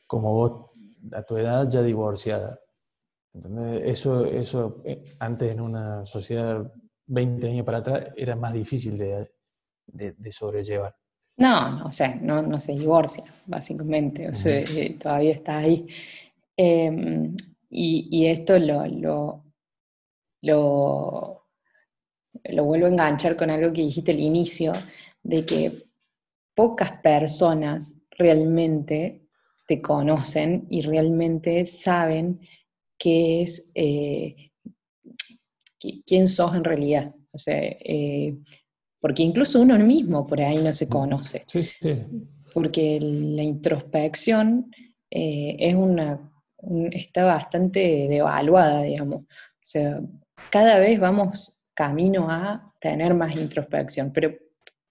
como 0.06 0.34
vos 0.34 0.70
a 1.12 1.22
tu 1.22 1.38
edad 1.38 1.68
ya 1.70 1.82
divorciada. 1.82 2.60
Eso, 3.84 4.26
eso 4.26 4.82
eh, 4.84 5.14
antes 5.18 5.50
en 5.50 5.60
una 5.60 6.04
sociedad 6.04 6.70
20 7.06 7.48
años 7.48 7.64
para 7.64 7.78
atrás 7.78 8.08
era 8.16 8.36
más 8.36 8.52
difícil 8.52 8.98
de, 8.98 9.30
de, 9.86 10.32
sobrellevar. 10.32 10.94
No, 11.36 11.78
no, 11.78 11.86
o 11.86 11.92
sea, 11.92 12.14
no, 12.16 12.42
no 12.42 12.60
se 12.60 12.72
divorcia, 12.72 13.24
básicamente, 13.46 14.28
o 14.28 14.34
sea, 14.34 14.60
eh, 14.60 14.96
todavía 15.00 15.32
está 15.32 15.58
ahí. 15.58 15.86
Em, 16.56 17.34
y, 17.70 18.26
esto 18.26 18.58
lo, 18.58 18.86
lo, 18.86 19.44
lo, 20.42 21.44
vuelvo 22.64 22.86
a 22.86 22.90
enganchar 22.90 23.36
con 23.36 23.48
algo 23.48 23.72
que 23.72 23.82
dijiste 23.82 24.12
al 24.12 24.20
inicio, 24.20 24.72
de 25.22 25.46
que 25.46 25.72
pocas 26.54 26.92
personas 27.00 28.02
realmente 28.10 29.26
te 29.66 29.80
conocen 29.80 30.66
y 30.68 30.82
realmente 30.82 31.64
saben 31.64 32.40
qué 33.02 33.42
es, 33.42 33.72
eh, 33.74 34.52
quién 36.06 36.28
sos 36.28 36.54
en 36.54 36.62
realidad. 36.62 37.12
O 37.32 37.38
sea, 37.38 37.58
eh, 37.60 38.38
porque 39.00 39.24
incluso 39.24 39.60
uno 39.60 39.76
mismo 39.78 40.24
por 40.24 40.40
ahí 40.40 40.58
no 40.58 40.72
se 40.72 40.88
conoce. 40.88 41.42
Sí, 41.48 41.64
sí. 41.64 41.74
Porque 42.54 43.00
la 43.00 43.42
introspección 43.42 44.70
eh, 45.10 45.56
es 45.58 45.74
una 45.74 46.28
está 46.92 47.24
bastante 47.24 48.06
devaluada, 48.08 48.82
digamos. 48.82 49.22
O 49.22 49.26
sea, 49.60 50.00
cada 50.50 50.78
vez 50.78 51.00
vamos 51.00 51.58
camino 51.74 52.30
a 52.30 52.72
tener 52.80 53.14
más 53.14 53.34
introspección, 53.34 54.12
pero, 54.12 54.32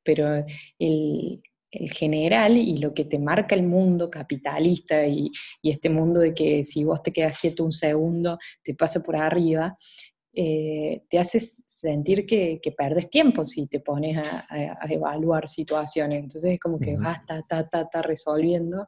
pero 0.04 0.44
el, 0.80 1.42
general 1.72 2.58
y 2.58 2.78
lo 2.78 2.94
que 2.94 3.06
te 3.06 3.18
marca 3.18 3.56
el 3.56 3.64
mundo 3.64 4.10
capitalista 4.10 5.06
y, 5.08 5.32
este 5.64 5.90
mundo 5.90 6.20
de 6.20 6.34
que 6.34 6.66
si 6.66 6.84
vos 6.84 7.02
te 7.02 7.14
quedas 7.14 7.40
quieto 7.40 7.64
un 7.64 7.72
segundo, 7.72 8.38
te 8.64 8.74
pasa 8.76 9.02
por 9.02 9.16
arriba, 9.16 9.78
eh, 10.34 11.04
te 11.10 11.20
hace 11.20 11.40
sentir 11.40 12.26
que, 12.26 12.60
que, 12.62 12.72
perdes 12.72 13.10
tiempo 13.10 13.46
si 13.46 13.68
te 13.68 13.80
pones 13.80 14.18
a, 14.18 14.46
evaluar 14.90 15.48
situaciones. 15.48 16.24
Entonces 16.24 16.54
es 16.54 16.60
como 16.60 16.80
que 16.80 16.98
vas, 16.98 17.26
ta, 17.26 17.42
ta, 17.48 17.68
ta, 17.68 17.90
ta, 17.90 18.02
resolviendo. 18.02 18.86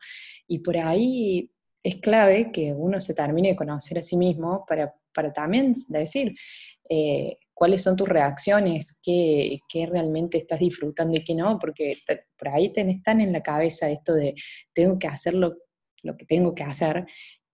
Y 0.48 0.60
por 0.60 0.78
ahí 0.78 1.50
es 1.84 1.98
clave 1.98 2.52
que 2.52 2.74
uno 2.74 3.02
se 3.02 3.14
termine 3.14 3.50
de 3.50 3.56
conocer 3.56 4.00
a 4.00 4.04
sí 4.04 4.16
mismo 4.16 4.66
para, 4.68 4.94
también 5.34 5.74
decir 5.90 6.34
eh, 6.90 7.38
cuáles 7.54 7.84
son 7.84 7.96
tus 7.96 8.08
reacciones, 8.08 9.00
qué, 9.04 9.60
realmente 9.90 10.38
estás 10.38 10.60
disfrutando 10.60 11.18
y 11.18 11.24
qué 11.24 11.36
no, 11.36 11.60
porque 11.60 11.98
por 12.38 12.50
ahí 12.50 12.72
tenés 12.74 13.02
tan 13.04 13.22
en 13.22 13.32
la 13.32 13.42
cabeza 13.42 13.90
esto 13.90 14.14
de 14.14 14.36
tengo 14.74 14.98
que 14.98 15.08
hacer 15.08 15.34
lo, 15.34 15.58
que 16.02 16.26
tengo 16.26 16.54
que 16.54 16.64
hacer, 16.64 17.06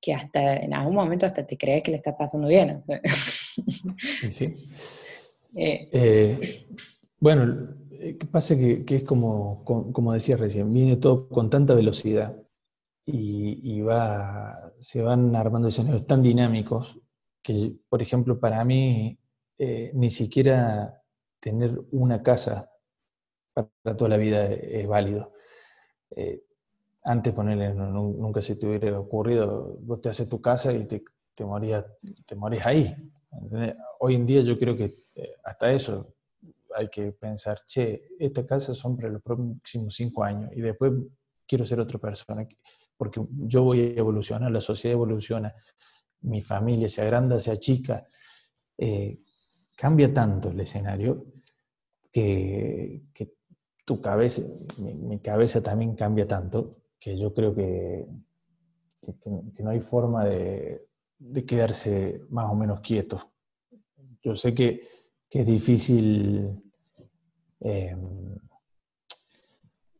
que 0.02 0.14
hasta 0.14 0.58
en 0.58 0.74
algún 0.74 0.96
momento 0.96 1.26
hasta 1.26 1.46
te 1.46 1.58
crees 1.58 1.84
que 1.84 1.92
le 1.92 1.98
está 1.98 2.16
pasando 2.18 2.48
bien. 2.48 2.84
Sí. 4.30 4.56
Eh, 5.56 5.90
eh, 5.92 6.68
bueno, 7.20 7.76
¿qué 7.90 8.28
pasa? 8.32 8.56
Que, 8.56 8.86
es 8.88 9.04
como, 9.04 9.64
como 9.64 10.14
decía 10.14 10.38
recién, 10.38 10.72
viene 10.72 10.98
todo 10.98 11.28
con 11.28 11.50
tanta 11.50 11.74
velocidad 11.74 12.38
y, 13.12 13.82
va, 13.82 14.74
se 14.80 15.02
van 15.02 15.36
armando 15.36 15.68
escenarios 15.68 16.06
tan 16.06 16.22
dinámicos 16.22 17.00
que, 17.42 17.74
por 17.90 18.02
ejemplo, 18.02 18.40
para 18.40 18.64
mí 18.64 19.18
eh, 19.60 19.92
ni 19.94 20.10
siquiera 20.10 21.04
tener 21.40 21.78
una 21.92 22.24
casa 22.24 22.72
para 23.54 23.98
toda 23.98 24.10
la 24.10 24.18
vida 24.18 24.46
es 24.46 24.88
válido. 24.88 25.34
Eh, 26.12 26.44
antes, 27.04 27.34
ponerle, 27.34 27.74
nunca 27.74 28.42
se 28.42 28.56
te 28.56 28.68
hubiera 28.68 29.00
ocurrido, 29.00 29.78
vos 29.82 30.02
te 30.02 30.10
haces 30.10 30.30
tu 30.30 30.42
casa 30.42 30.72
y 30.72 30.86
te, 30.86 31.04
te, 31.36 31.44
morías, 31.44 31.86
te 32.26 32.36
morís 32.36 32.66
ahí. 32.66 32.96
Hoy 34.00 34.16
en 34.16 34.26
día 34.26 34.42
yo 34.42 34.58
creo 34.58 34.76
que 34.76 35.04
eh, 35.16 35.36
hasta 35.44 35.72
eso 35.72 36.16
hay 36.76 36.88
que 36.88 37.12
pensar, 37.12 37.60
che, 37.66 38.10
esta 38.18 38.46
casa 38.46 38.74
son 38.74 38.96
para 38.96 39.10
los 39.10 39.22
próximos 39.22 39.94
cinco 39.94 40.24
años 40.24 40.52
y 40.56 40.62
después 40.62 40.94
quiero 41.46 41.66
ser 41.66 41.80
otra 41.80 42.00
persona 42.00 42.48
porque 42.96 43.22
yo 43.30 43.64
voy 43.64 43.82
a 43.82 44.00
evolucionar, 44.00 44.52
la 44.52 44.62
sociedad 44.62 44.94
evoluciona, 44.94 45.54
mi 46.22 46.42
familia 46.42 46.88
se 46.90 47.02
agranda, 47.02 47.40
se 47.40 47.52
achica, 47.52 48.06
eh, 48.78 49.20
cambia 49.80 50.14
tanto 50.14 50.50
el 50.50 50.60
escenario 50.60 51.26
que, 52.12 53.02
tu 53.86 54.02
cabeza, 54.02 54.42
mi, 54.78 55.20
cabeza 55.20 55.64
también 55.64 55.96
cambia 55.96 56.28
tanto 56.28 56.70
que 57.00 57.18
yo 57.18 57.34
creo 57.34 57.56
que, 57.56 58.06
no 59.60 59.70
hay 59.70 59.80
forma 59.80 60.26
de, 60.26 60.86
quedarse 61.48 62.22
más 62.30 62.52
o 62.52 62.56
menos 62.56 62.82
quieto. 62.82 63.32
Yo 64.22 64.36
sé 64.36 64.54
que, 64.54 64.82
es 65.32 65.48
difícil 65.48 66.62
eh, 67.62 67.96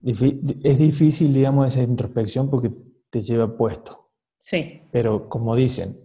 es 0.02 0.78
difícil, 0.78 1.34
digamos, 1.34 1.68
esa 1.68 1.84
introspección 1.84 2.50
porque 2.50 2.70
te 3.10 3.22
lleva 3.22 3.56
puesto. 3.56 4.10
Sí. 4.44 4.82
Pero 4.92 5.30
como 5.30 5.56
dicen, 5.56 5.96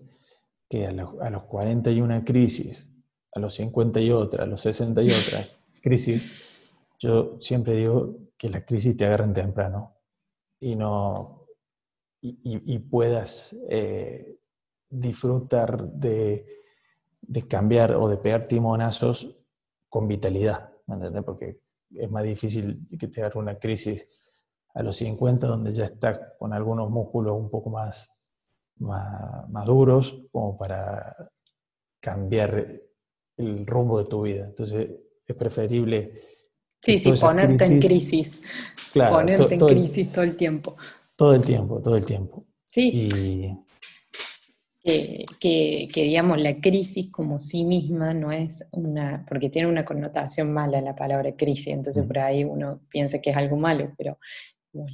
que 0.68 0.86
a 0.86 0.92
los, 0.92 1.20
a 1.20 1.30
los 1.30 1.42
40 1.44 1.90
hay 1.90 2.00
una 2.00 2.24
crisis, 2.24 2.93
a 3.34 3.40
los 3.40 3.54
50 3.54 4.00
y 4.00 4.10
otra, 4.10 4.44
a 4.44 4.46
los 4.46 4.60
60 4.60 5.02
y 5.02 5.10
otra 5.10 5.44
crisis, 5.82 6.68
yo 6.98 7.36
siempre 7.40 7.74
digo 7.74 8.16
que 8.36 8.48
las 8.48 8.64
crisis 8.64 8.96
te 8.96 9.06
agarran 9.06 9.32
temprano 9.32 9.96
y 10.60 10.76
no 10.76 11.46
y, 12.26 12.78
puedas 12.78 13.54
eh, 13.68 14.38
disfrutar 14.88 15.90
de, 15.92 16.46
de, 17.20 17.46
cambiar 17.46 17.94
o 17.96 18.08
de 18.08 18.16
pegar 18.16 18.48
timonazos 18.48 19.36
con 19.90 20.08
vitalidad, 20.08 20.72
¿me? 20.86 21.22
Porque 21.22 21.60
es 21.90 22.10
más 22.10 22.24
difícil 22.24 22.86
que 22.98 23.08
te 23.08 23.20
agarre 23.20 23.40
una 23.40 23.58
crisis 23.58 24.22
a 24.74 24.82
los 24.82 24.96
50 24.96 25.46
donde 25.46 25.72
ya 25.72 25.84
estás 25.84 26.20
con 26.38 26.52
algunos 26.52 26.90
músculos 26.90 27.36
un 27.36 27.50
poco 27.50 27.70
más, 27.70 28.10
más, 28.78 29.66
duros 29.66 30.26
como 30.32 30.56
para 30.58 31.14
cambiar 32.00 32.82
el 33.36 33.66
rumbo 33.66 33.98
de 33.98 34.04
tu 34.08 34.22
vida. 34.22 34.46
Entonces 34.46 34.90
es 35.26 35.36
preferible... 35.36 36.12
Sí, 36.80 36.98
sí, 36.98 37.12
ponerte 37.18 37.64
en 37.64 37.80
crisis. 37.80 38.42
Claro, 38.92 39.16
ponerte 39.16 39.54
en 39.54 39.60
crisis 39.60 40.12
todo 40.12 40.24
el 40.24 40.36
tiempo. 40.36 40.76
Todo 41.16 41.34
el 41.34 41.42
tiempo, 41.42 41.80
todo 41.80 41.96
el 41.96 42.04
tiempo. 42.04 42.46
Sí. 42.66 43.08
que, 44.82 45.88
digamos, 45.94 46.38
la 46.38 46.60
crisis 46.60 47.10
como 47.10 47.38
sí 47.38 47.64
misma 47.64 48.12
no 48.12 48.32
es 48.32 48.66
una, 48.72 49.24
porque 49.26 49.48
tiene 49.48 49.68
una 49.68 49.84
connotación 49.84 50.52
mala 50.52 50.82
la 50.82 50.94
palabra 50.94 51.34
crisis, 51.34 51.68
entonces 51.68 52.04
por 52.06 52.18
ahí 52.18 52.44
uno 52.44 52.82
piensa 52.90 53.20
que 53.20 53.30
es 53.30 53.36
algo 53.36 53.56
malo, 53.56 53.94
pero 53.96 54.18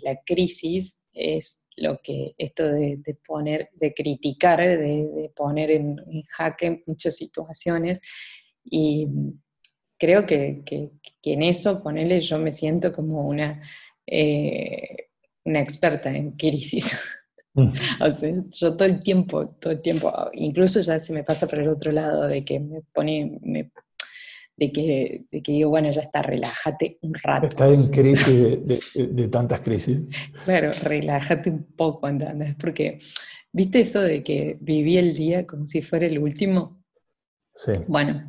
la 0.02 0.20
crisis 0.25 1.02
es 1.12 1.64
lo 1.80 2.00
que, 2.02 2.34
esto 2.38 2.70
de, 2.70 3.16
poner, 3.26 3.70
de 3.75 3.92
criticar, 3.92 4.60
de, 4.60 5.30
poner 5.34 5.70
en, 5.70 5.96
jaque 6.28 6.82
muchas 6.87 7.16
situaciones 7.16 8.00
y 8.64 9.08
creo 9.99 10.26
que, 10.26 10.62
en 11.22 11.42
eso, 11.42 11.82
ponele, 11.82 12.20
yo 12.20 12.38
me 12.38 12.52
siento 12.52 12.92
como 12.92 13.26
una, 13.26 13.62
eh, 14.06 15.08
una 15.44 15.60
experta 15.60 16.10
en 16.10 16.32
crisis. 16.32 16.99
Mm. 17.54 17.72
o 18.02 18.10
sea, 18.12 18.34
yo 18.50 18.76
todo 18.76 18.87
el 18.87 19.02
tiempo, 19.02 19.49
todo 19.58 19.72
el 19.72 19.80
tiempo, 19.80 20.12
incluso 20.34 20.80
ya 20.80 20.99
se 20.99 21.12
me 21.12 21.25
pasa 21.25 21.46
por 21.46 21.58
el 21.58 21.68
otro 21.68 21.92
lado 21.92 22.26
de 22.26 22.44
que 22.44 22.60
me 22.60 22.82
pone, 22.92 23.40
de, 24.60 24.70
que, 24.70 25.24
de 25.30 25.42
que 25.42 25.52
digo, 25.52 25.70
bueno, 25.70 25.90
ya 25.90 26.02
está, 26.02 26.22
relájate 26.22 26.98
un 27.00 27.14
rato. 27.14 27.46
Está 27.46 27.66
en 27.66 27.88
crisis 27.90 28.58
de, 28.94 29.28
tantas 29.28 29.62
crisis. 29.62 30.02
Claro, 30.44 30.70
relájate 30.82 31.50
un 31.50 31.64
poco, 31.74 32.06
¿entendés? 32.06 32.54
Porque, 32.54 33.00
¿viste 33.50 33.80
eso 33.80 34.02
de 34.02 34.22
que 34.22 34.58
viví 34.60 34.98
el 34.98 35.14
día 35.14 35.46
como 35.46 35.66
si 35.66 35.80
fuera 35.80 36.06
el 36.06 36.18
último? 36.18 36.84
Sí. 37.54 37.72
Bueno, 37.88 38.28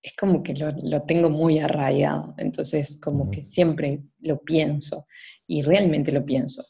es 0.00 0.14
como 0.16 0.42
que 0.42 0.54
lo, 0.54 0.72
lo 0.82 1.02
tengo 1.02 1.28
muy 1.28 1.58
arraigado, 1.58 2.34
entonces 2.38 3.00
como 3.02 3.30
que 3.30 3.42
siempre 3.42 4.00
lo 4.20 4.38
pienso 4.38 5.06
y 5.46 5.62
realmente 5.62 6.12
lo 6.12 6.24
pienso 6.24 6.64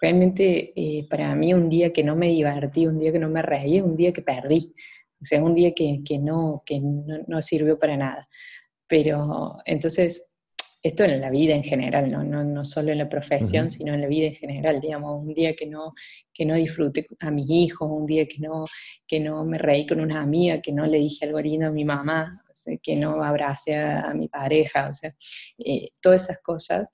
realmente 0.00 0.72
eh, 0.74 1.06
para 1.08 1.34
mí 1.34 1.52
un 1.52 1.68
día 1.68 1.92
que 1.92 2.02
no 2.04 2.16
me 2.16 2.28
divertí, 2.28 2.86
un 2.86 2.98
día 2.98 3.12
que 3.12 3.18
no 3.18 3.28
me 3.28 3.42
reí, 3.42 3.80
un 3.80 3.96
día 3.96 4.12
que 4.12 4.22
perdí. 4.22 4.74
O 5.20 5.24
sea, 5.24 5.42
un 5.42 5.54
día 5.54 5.72
que, 5.72 6.00
no, 6.18 6.62
que 6.64 6.80
no, 6.80 7.42
sirvió 7.42 7.78
para 7.78 7.96
nada. 7.96 8.28
Pero 8.86 9.58
entonces, 9.64 10.32
esto 10.82 11.04
en 11.04 11.20
la 11.20 11.30
vida 11.30 11.54
en 11.54 11.62
general, 11.62 12.10
no, 12.10 12.24
no, 12.24 12.42
no 12.42 12.64
solo 12.64 12.90
en 12.90 12.98
la 12.98 13.08
profesión, 13.08 13.68
sino 13.70 13.92
en 13.92 14.00
la 14.00 14.06
vida 14.06 14.28
en 14.28 14.34
general, 14.34 14.80
digamos, 14.80 15.22
un 15.22 15.34
día 15.34 15.54
que 15.54 15.66
no, 15.66 15.92
que 16.32 16.46
no 16.46 16.54
disfruté 16.54 17.06
a 17.20 17.30
mis 17.30 17.48
hijos, 17.50 17.88
un 17.90 18.06
día 18.06 18.26
que 18.26 18.38
no, 18.38 18.64
que 19.06 19.20
no 19.20 19.44
me 19.44 19.58
reí 19.58 19.86
con 19.86 20.00
una 20.00 20.22
amiga, 20.22 20.60
que 20.60 20.72
no 20.72 20.86
le 20.86 20.98
dije 20.98 21.26
algo 21.26 21.40
lindo 21.40 21.66
a 21.66 21.70
mi 21.70 21.84
mamá, 21.84 22.42
que 22.82 22.96
no 22.96 23.22
abracé 23.22 23.76
a, 23.76 24.12
mi 24.14 24.28
pareja, 24.28 24.88
o 24.88 24.94
sea, 24.94 25.14
eh, 25.58 25.90
todas 26.00 26.24
esas 26.24 26.38
cosas 26.42 26.88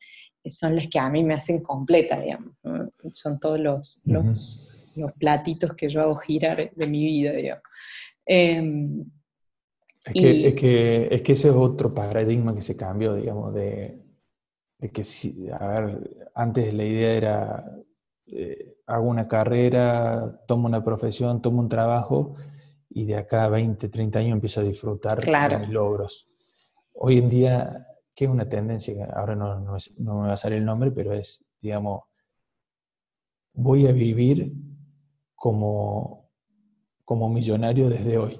son 0.50 0.76
las 0.76 0.88
que 0.88 0.98
a 0.98 1.08
mí 1.08 1.24
me 1.24 1.34
hacen 1.34 1.60
completa, 1.62 2.20
digamos. 2.20 2.54
Son 3.12 3.38
todos 3.38 3.58
los, 3.58 4.02
los, 4.04 4.72
platitos 5.18 5.74
que 5.76 5.88
yo 5.90 6.00
hago 6.00 6.16
girar 6.16 6.72
de 6.74 6.86
mi 6.86 7.04
vida, 7.04 7.32
digamos. 7.32 7.62
Em, 8.26 9.04
es, 10.04 10.12
que, 10.12 10.48
es, 10.48 10.54
que, 10.54 11.08
es, 11.10 11.22
que, 11.22 11.32
ese 11.32 11.48
es 11.48 11.54
otro 11.54 11.94
paradigma 11.94 12.54
que 12.54 12.62
se 12.62 12.76
cambió, 12.76 13.14
digamos, 13.14 13.54
de, 13.54 14.02
de 14.78 14.88
que 14.90 15.04
si, 15.04 15.48
a 15.50 15.66
ver, 15.66 16.28
antes 16.34 16.74
la 16.74 16.84
idea 16.84 17.12
era, 17.12 17.64
eh, 18.26 18.78
hago 18.86 19.08
una 19.08 19.26
carrera, 19.26 20.42
tomo 20.46 20.66
una 20.66 20.84
profesión, 20.84 21.40
tomo 21.40 21.60
un 21.60 21.68
trabajo 21.68 22.34
y 22.90 23.04
de 23.04 23.16
acá 23.16 23.44
a 23.44 23.48
20, 23.48 23.88
30 23.88 24.18
años 24.18 24.32
empiezo 24.32 24.60
a 24.60 24.64
disfrutar 24.64 25.20
de 25.24 25.58
mis 25.58 25.68
logros. 25.68 26.28
Hoy 26.92 27.18
en 27.18 27.28
día 27.28 27.86
que 28.16 28.24
es 28.24 28.30
una 28.30 28.48
tendencia, 28.48 29.10
ahora 29.14 29.36
no, 29.36 29.60
no, 29.60 29.76
me 29.98 30.28
va 30.28 30.32
a 30.32 30.38
salir 30.38 30.58
el 30.58 30.64
nombre, 30.64 30.90
pero 30.90 31.12
es, 31.12 31.44
digamos, 31.60 32.04
voy 33.52 33.86
a 33.86 33.92
vivir 33.92 34.54
como, 35.34 36.25
como 37.06 37.30
millonario 37.30 37.88
desde 37.88 38.18
hoy. 38.18 38.38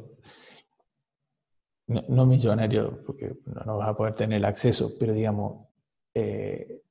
No, 1.87 2.27
millonario, 2.27 3.03
porque 3.07 3.35
no, 3.65 3.79
vas 3.79 3.89
a 3.89 3.97
poder 3.97 4.15
tener 4.15 4.45
acceso, 4.45 4.93
pero 5.01 5.15
digamos, 5.15 5.67
eh, 6.13 6.83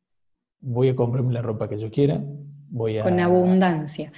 voy 0.62 0.89
a 0.89 0.96
comprarme 0.96 1.34
la 1.34 1.44
ropa 1.44 1.67
que 1.67 1.77
yo 1.77 1.91
quiera, 1.91 2.20
voy 2.24 2.98
a... 2.98 3.03
Con 3.03 3.20
abundancia. 3.20 4.12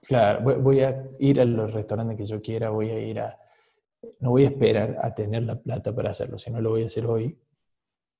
Claro, 0.00 0.42
voy, 0.42 0.54
voy 0.56 0.80
a 0.80 1.08
ir 1.20 1.40
a 1.40 1.44
los 1.44 1.72
restaurantes 1.72 2.16
que 2.16 2.24
yo 2.24 2.42
quiera, 2.42 2.70
voy 2.70 2.90
a 2.90 2.98
ir 2.98 3.20
a... 3.20 3.38
No 4.18 4.30
voy 4.30 4.44
a 4.44 4.48
esperar 4.48 4.98
a 5.00 5.14
tener 5.14 5.44
la 5.44 5.60
plata 5.60 5.94
para 5.94 6.10
hacerlo, 6.10 6.38
sino 6.38 6.60
lo 6.60 6.70
voy 6.70 6.82
a 6.82 6.86
hacer 6.86 7.06
hoy 7.06 7.38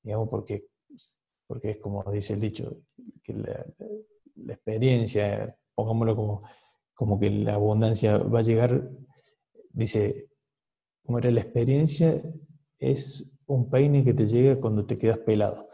digamos, 0.05 0.29
porque, 0.29 0.67
porque 1.47 1.71
es 1.71 1.79
como 1.79 2.05
dice 2.13 2.35
el 2.35 2.41
dicho, 2.41 2.83
que 3.23 3.33
la, 3.33 3.67
experiencia, 4.53 5.57
pongámoslo 5.75 6.15
como, 6.15 6.43
como 6.95 7.19
que 7.19 7.31
la 7.31 7.55
abundancia 7.55 8.19
va 8.19 8.41
a 8.41 8.43
llegar, 8.43 8.91
dice, 9.71 10.29
como 11.05 11.19
era 11.19 11.31
la 11.31 11.41
experiencia, 11.41 12.23
es 12.79 13.31
un 13.47 13.69
peine 13.69 14.05
que 14.05 14.15
te 14.15 14.27
llega 14.27 14.61
cuando 14.61 14.87
te 14.87 14.97
quedas 14.97 15.19
pelado. 15.19 15.69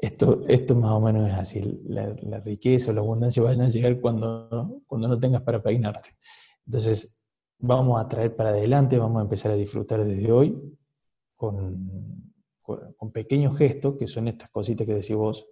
Esto, 0.00 0.44
esto 0.46 0.74
más 0.74 0.92
o 0.92 1.00
menos 1.00 1.28
es 1.28 1.34
así, 1.34 1.80
la, 1.84 2.40
riqueza 2.40 2.90
o 2.90 2.94
la 2.94 3.00
abundancia 3.00 3.42
van 3.42 3.60
a 3.62 3.68
llegar 3.68 4.00
cuando, 4.00 4.82
cuando 4.86 5.08
no 5.08 5.18
tengas 5.18 5.42
para 5.42 5.62
peinarte. 5.62 6.10
Entonces, 6.66 7.18
vamos 7.58 8.00
a 8.00 8.08
traer 8.08 8.36
para 8.36 8.50
adelante, 8.50 8.98
vamos 8.98 9.20
a 9.20 9.22
empezar 9.22 9.52
a 9.52 9.56
disfrutar 9.56 10.04
desde 10.04 10.30
hoy 10.30 10.78
con, 11.34 12.32
con, 12.60 13.12
pequeños 13.12 13.56
gestos, 13.56 13.96
que 13.96 14.06
son 14.06 14.28
estas 14.28 14.50
cositas 14.50 14.86
que 14.86 14.94
decís 14.94 15.16
vos, 15.16 15.46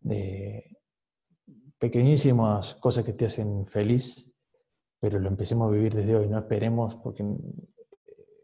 de 0.00 0.78
pequeñísimas 1.80 2.74
cosas 2.74 3.04
que 3.04 3.14
te 3.14 3.24
hacen 3.24 3.66
feliz, 3.66 4.32
pero 5.00 5.18
lo 5.18 5.28
empecemos 5.28 5.68
a 5.68 5.72
vivir 5.72 5.94
desde 5.94 6.14
hoy, 6.14 6.28
no 6.28 6.38
esperemos, 6.38 6.94
porque 6.96 7.24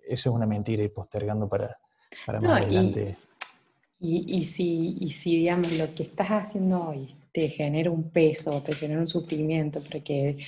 eso 0.09 0.31
es 0.31 0.35
una 0.35 0.47
mentira 0.47 0.83
y 0.83 0.89
postergando 0.89 1.47
para, 1.47 1.77
para 2.25 2.41
más 2.41 2.63
adelante. 2.63 3.17
Y, 4.01 4.45
si, 4.45 4.97
y 5.01 5.11
si, 5.11 5.37
digamos, 5.37 5.73
lo 5.77 5.95
que 5.95 6.05
estás 6.05 6.29
haciendo 6.29 6.89
hoy 6.89 7.15
te 7.33 7.49
genera 7.49 7.91
un 7.91 8.11
peso, 8.11 8.63
te 8.63 8.73
genera 8.73 9.01
un 9.01 9.09
sufrimiento 9.09 9.81
para, 9.83 10.01
que, 10.01 10.39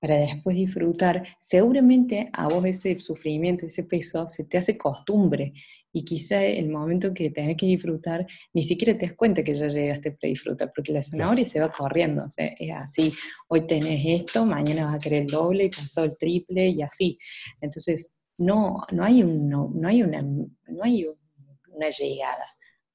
para 0.00 0.16
después 0.16 0.56
disfrutar, 0.56 1.24
seguramente 1.38 2.30
a 2.32 2.48
vos 2.48 2.64
ese 2.64 2.98
sufrimiento, 3.00 3.66
ese 3.66 3.84
peso, 3.84 4.26
se 4.26 4.44
te 4.44 4.56
hace 4.56 4.78
costumbre 4.78 5.52
y 5.92 6.04
quizá 6.04 6.44
el 6.44 6.68
momento 6.68 7.14
que 7.14 7.30
tenés 7.30 7.56
que 7.56 7.66
disfrutar, 7.66 8.26
ni 8.52 8.62
siquiera 8.62 8.96
te 8.98 9.06
das 9.06 9.16
cuenta 9.16 9.42
que 9.42 9.54
ya 9.54 9.68
llegaste 9.68 10.12
para 10.12 10.28
disfrutar, 10.28 10.72
porque 10.74 10.92
la 10.92 11.02
zanahoria 11.02 11.46
se 11.46 11.60
va 11.60 11.72
corriendo, 11.72 12.24
o 12.24 12.30
sea, 12.30 12.46
es 12.58 12.72
así, 12.72 13.12
hoy 13.48 13.66
tenés 13.66 14.22
esto, 14.22 14.44
mañana 14.44 14.86
vas 14.86 14.96
a 14.96 14.98
querer 14.98 15.22
el 15.22 15.28
doble 15.28 15.64
y 15.64 15.70
pasó 15.70 16.04
el 16.04 16.16
triple 16.16 16.68
y 16.68 16.82
así. 16.82 17.18
Entonces, 17.60 18.18
no, 18.38 18.82
no, 18.92 19.04
hay, 19.04 19.22
un, 19.22 19.48
no, 19.48 19.72
hay, 19.84 20.02
una, 20.02 20.22
no 20.22 20.82
hay 20.82 21.06
una 21.68 21.90
llegada. 21.90 22.46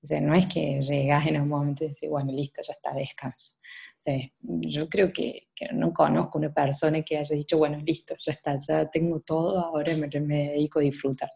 O 0.02 0.06
sea, 0.06 0.20
no 0.20 0.36
es 0.36 0.48
que 0.48 0.82
llegas 0.82 1.28
en 1.28 1.40
un 1.40 1.48
momento 1.48 1.86
y 1.86 1.90
dices, 1.90 2.10
bueno, 2.10 2.32
listo, 2.32 2.62
ya 2.62 2.74
está, 2.74 2.94
descanso. 2.94 3.54
O 3.98 4.02
sea, 4.04 4.20
yo 4.42 4.90
creo 4.90 5.14
que, 5.14 5.48
que, 5.56 5.68
no 5.74 5.94
conozco 5.94 6.38
una 6.38 6.54
persona 6.54 7.02
que 7.04 7.18
haya 7.18 7.36
dicho, 7.36 7.58
bueno, 7.58 7.78
listo, 7.80 8.14
ya 8.26 8.34
está, 8.34 8.58
ya 8.60 8.90
tengo 8.90 9.22
todo, 9.22 9.60
ahora 9.60 9.96
me, 9.96 10.10
me 10.20 10.50
dedico 10.50 10.80
a 10.80 10.82
disfrutar. 10.82 11.32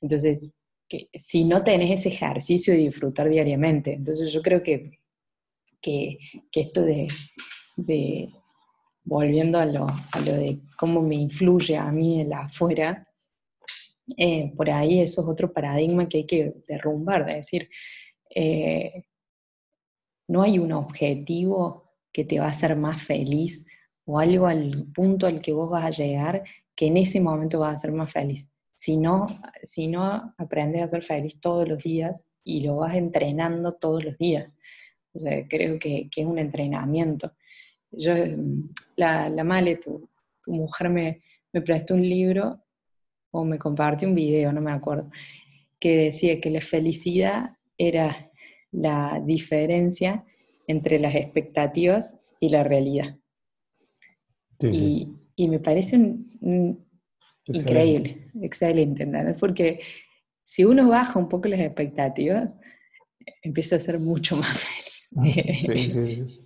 Entonces, 0.00 0.56
si 1.12 1.44
no 1.44 1.62
tenés 1.62 2.00
ese 2.00 2.08
ejercicio 2.10 2.72
de 2.72 2.80
disfrutar 2.80 3.28
diariamente. 3.28 3.94
Entonces 3.94 4.32
yo 4.32 4.42
creo 4.42 4.62
que, 4.62 4.98
que, 5.80 6.18
esto 6.54 6.82
de, 6.82 7.08
volviendo 9.04 9.58
a 9.58 9.66
lo, 9.66 9.86
a 9.86 10.20
lo, 10.20 10.32
de 10.32 10.60
cómo 10.78 11.02
me 11.02 11.16
influye 11.16 11.76
a 11.76 11.90
mí 11.92 12.20
el 12.20 12.32
afuera, 12.32 13.06
eh, 14.16 14.52
por 14.56 14.70
ahí 14.70 15.00
eso 15.00 15.22
es 15.22 15.28
otro 15.28 15.52
paradigma 15.52 16.08
que 16.08 16.18
hay 16.18 16.26
que 16.26 16.54
derrumbar, 16.68 17.24
de 17.24 17.34
decir, 17.34 17.68
eh, 18.34 19.04
no 20.28 20.42
hay 20.42 20.58
un 20.58 20.72
objetivo 20.72 21.92
que 22.12 22.24
te 22.24 22.38
va 22.38 22.46
a 22.46 22.50
hacer 22.50 22.76
más 22.76 23.02
feliz 23.02 23.66
o 24.06 24.18
algo 24.18 24.46
al 24.46 24.86
punto 24.94 25.26
al 25.26 25.40
que 25.40 25.52
vos 25.52 25.70
vas 25.70 25.84
a 25.84 25.90
llegar 25.90 26.44
que 26.74 26.86
en 26.86 26.96
ese 26.96 27.20
momento 27.20 27.60
vas 27.60 27.74
a 27.74 27.78
ser 27.78 27.92
más 27.92 28.12
feliz 28.12 28.48
si 28.74 28.96
no, 28.96 29.26
si 29.62 29.86
no 29.86 30.34
aprendes 30.36 30.82
a 30.82 30.88
ser 30.88 31.02
feliz 31.02 31.40
todos 31.40 31.68
los 31.68 31.82
días 31.82 32.26
y 32.42 32.60
lo 32.60 32.76
vas 32.76 32.94
entrenando 32.94 33.74
todos 33.74 34.04
los 34.04 34.18
días. 34.18 34.54
O 35.12 35.18
sea, 35.18 35.46
creo 35.48 35.78
que, 35.78 36.08
es 36.14 36.26
un 36.26 36.38
entrenamiento. 36.38 37.32
Yo, 37.90 38.14
la, 38.96 39.28
la 39.28 39.44
Male, 39.44 39.76
tu, 39.76 40.08
mujer 40.46 40.90
me, 40.90 41.22
me 41.52 41.62
prestó 41.62 41.94
un 41.94 42.02
libro 42.02 42.60
o 43.30 43.44
me 43.44 43.58
compartió 43.58 44.08
un 44.08 44.14
video, 44.14 44.52
no 44.52 44.60
me 44.60 44.72
acuerdo, 44.72 45.10
que 45.78 45.96
decía 45.96 46.40
que 46.40 46.50
la 46.50 46.60
felicidad 46.60 47.56
era 47.78 48.30
la 48.70 49.22
diferencia 49.24 50.24
entre 50.66 50.98
las 50.98 51.14
expectativas 51.14 52.18
y 52.40 52.48
la 52.48 52.64
realidad. 52.64 53.16
y, 54.60 55.14
y, 55.36 55.48
me 55.48 55.58
parece 55.58 55.96
un, 55.96 56.84
Increíble, 57.46 58.30
excelente, 58.40 59.02
¿entendés? 59.02 59.36
Porque 59.38 59.80
si 60.42 60.64
uno 60.64 60.88
baja 60.88 61.18
un 61.18 61.28
poco 61.28 61.48
las 61.48 61.60
expectativas, 61.60 62.54
empieza 63.42 63.76
a 63.76 63.78
ser 63.78 63.98
mucho 63.98 64.36
más 64.36 64.58
feliz. 64.58 65.10
Ah, 65.16 65.24
sí, 65.32 65.54
sí, 65.54 65.88
sí. 65.88 66.40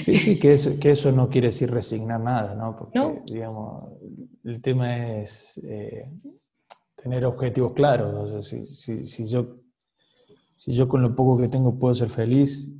Sí, 0.00 0.18
sí, 0.18 0.38
que 0.38 0.52
eso, 0.52 0.78
que 0.78 0.90
eso 0.92 1.12
no 1.12 1.28
quiere 1.28 1.48
decir 1.48 1.70
resignar 1.70 2.20
nada, 2.20 2.54
¿no? 2.54 2.76
Porque, 2.76 3.22
digamos, 3.26 3.92
el 4.44 4.60
tema 4.60 5.18
es 5.18 5.60
eh, 5.64 6.10
tener 6.96 7.24
objetivos 7.24 7.72
claros. 7.72 8.46
si, 8.46 9.26
yo, 9.26 9.56
si 10.54 10.74
yo 10.74 10.88
con 10.88 11.02
lo 11.02 11.14
poco 11.14 11.38
que 11.40 11.48
tengo 11.48 11.78
puedo 11.78 11.94
ser 11.94 12.08
feliz, 12.08 12.72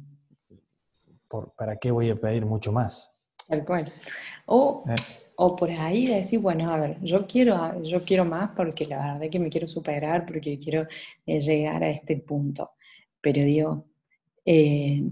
¿para 1.57 1.77
qué 1.77 1.91
voy 1.91 2.11
a 2.11 2.17
pedir 2.17 2.47
mucho 2.47 2.73
más? 2.73 3.13
Tal 3.49 3.65
cual. 3.65 3.93
O, 4.47 4.85
eh. 4.89 4.95
O 5.37 5.57
por 5.57 5.71
ahí 5.71 6.07
decir, 6.07 6.39
bueno, 6.39 6.71
a 6.73 6.79
ver, 6.79 6.99
yo 7.03 7.27
quiero, 7.27 7.83
yo 7.83 8.03
quiero 8.05 8.25
más 8.25 8.51
porque 8.57 8.87
la 8.87 8.99
verdad 8.99 9.25
es 9.25 9.31
que 9.31 9.39
me 9.39 9.51
quiero 9.51 9.67
superar, 9.67 10.25
porque 10.27 10.59
quiero 10.59 10.87
eh, 11.27 11.41
llegar 11.41 11.83
a 11.83 11.91
este 11.91 12.17
punto. 12.19 12.73
Pero 13.21 13.43
digo, 13.43 13.87
eh, 14.45 15.03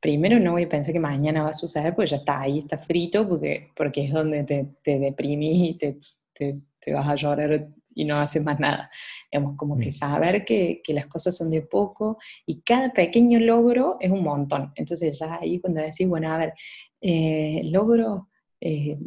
primero 0.00 0.38
no 0.38 0.52
voy 0.52 0.64
a 0.64 0.68
pensar 0.68 0.92
que 0.92 1.00
mañana 1.00 1.42
va 1.42 1.50
a 1.50 1.54
suceder, 1.54 1.94
porque 1.94 2.10
ya 2.10 2.16
está 2.16 2.40
ahí, 2.40 2.60
está 2.60 2.78
frito, 2.78 3.28
porque, 3.28 3.68
porque 3.76 4.04
es 4.04 4.12
donde 4.12 4.44
te, 4.44 4.66
te 4.82 4.98
deprimís 4.98 5.70
y 5.70 5.74
te, 5.74 5.98
te, 6.32 6.60
te, 6.78 6.92
vas 6.92 7.08
a 7.08 7.14
llorar 7.16 7.68
y 7.94 8.04
no 8.04 8.16
haces 8.16 8.42
más 8.44 8.60
nada. 8.60 8.90
Hemos 9.30 9.56
como 9.56 9.76
que 9.76 9.88
mm. 9.88 9.92
saber 9.92 10.44
que, 10.44 10.80
que, 10.84 10.92
las 10.94 11.06
cosas 11.06 11.36
son 11.36 11.50
de 11.50 11.62
poco 11.62 12.18
y 12.46 12.60
cada 12.62 12.92
pequeño 12.92 13.40
logro 13.40 13.96
es 14.00 14.10
un 14.10 14.22
montón. 14.22 14.72
Entonces 14.76 15.18
ya 15.18 15.38
ahí 15.40 15.60
cuando 15.60 15.82
decís, 15.82 16.06
bueno, 16.06 16.30
a 16.32 16.38
ver, 16.38 16.54
eh, 17.00 17.62
logro 17.64 18.28
eh, 18.60 18.98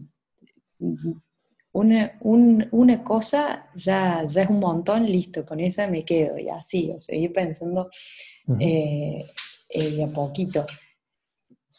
una, 1.74 2.17
una, 2.22 3.04
cosa, 3.04 3.70
ya, 3.76 4.26
ya 4.26 4.41
es 4.44 4.50
un 4.50 4.60
montón, 4.60 5.06
listo, 5.06 5.46
con 5.46 5.60
esa 5.60 5.88
me 5.88 6.04
quedo 6.04 6.38
y 6.38 6.50
así, 6.50 6.91
o 6.91 7.00
seguir 7.00 7.32
pensando 7.32 7.89
eh, 8.60 9.24
a 10.04 10.08
poquito. 10.08 10.65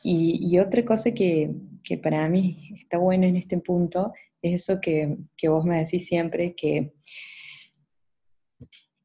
Y, 0.04 0.58
otra 0.58 0.84
cosa 0.84 1.12
que, 1.12 1.50
que, 1.84 1.98
para 1.98 2.28
mí 2.28 2.74
está 2.76 2.98
buena 2.98 3.26
en 3.26 3.36
este 3.36 3.58
punto 3.58 4.12
es 4.40 4.62
eso 4.62 4.80
que, 4.80 5.16
que 5.36 5.48
vos 5.48 5.64
me 5.64 5.78
decís 5.78 6.06
siempre, 6.06 6.54
que, 6.56 6.94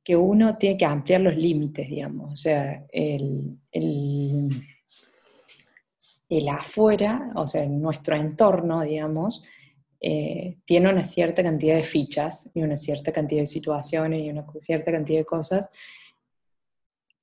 que 0.03 0.15
uno 0.15 0.57
tiene 0.57 0.77
que 0.77 0.86
ampliar 0.86 1.21
los 1.21 1.36
límites, 1.36 1.88
digamos. 1.88 2.33
O 2.33 2.36
sea, 2.36 2.86
el, 2.91 3.60
el, 3.71 4.49
el 6.29 6.49
afuera, 6.49 7.31
o 7.36 7.45
sea, 7.45 7.67
nuestro 7.67 8.15
entorno, 8.15 8.81
digamos, 8.81 9.43
eh, 9.99 10.57
tiene 10.65 10.89
una 10.89 11.03
cierta 11.03 11.41
cantidad 11.41 11.75
de 11.75 11.83
fichas 11.83 12.51
y 12.53 12.62
una 12.62 12.77
cierta 12.77 13.12
cantidad 13.12 13.41
de 13.41 13.47
situaciones 13.47 14.23
y 14.23 14.29
una 14.29 14.45
cierta 14.57 14.91
cantidad 14.91 15.19
de 15.19 15.25
cosas 15.25 15.71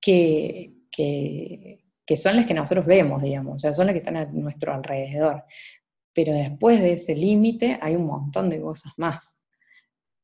que, 0.01 0.75
que, 0.91 1.85
que 2.05 2.17
son 2.17 2.37
las 2.37 2.47
que 2.47 2.55
nosotros 2.55 2.85
vemos, 2.85 3.23
digamos, 3.23 3.55
o 3.55 3.59
sea, 3.59 3.73
son 3.73 3.87
las 3.87 3.95
que 3.95 4.01
están 4.01 4.17
a 4.17 4.25
nuestro 4.27 4.75
alrededor. 4.75 5.45
Pero 6.13 6.33
después 6.33 6.81
de 6.81 6.93
ese 6.93 7.15
límite 7.15 7.79
hay 7.81 7.97
un 7.97 8.07
montón 8.07 8.51
de 8.51 8.61
cosas 8.61 8.93
más. 8.97 9.41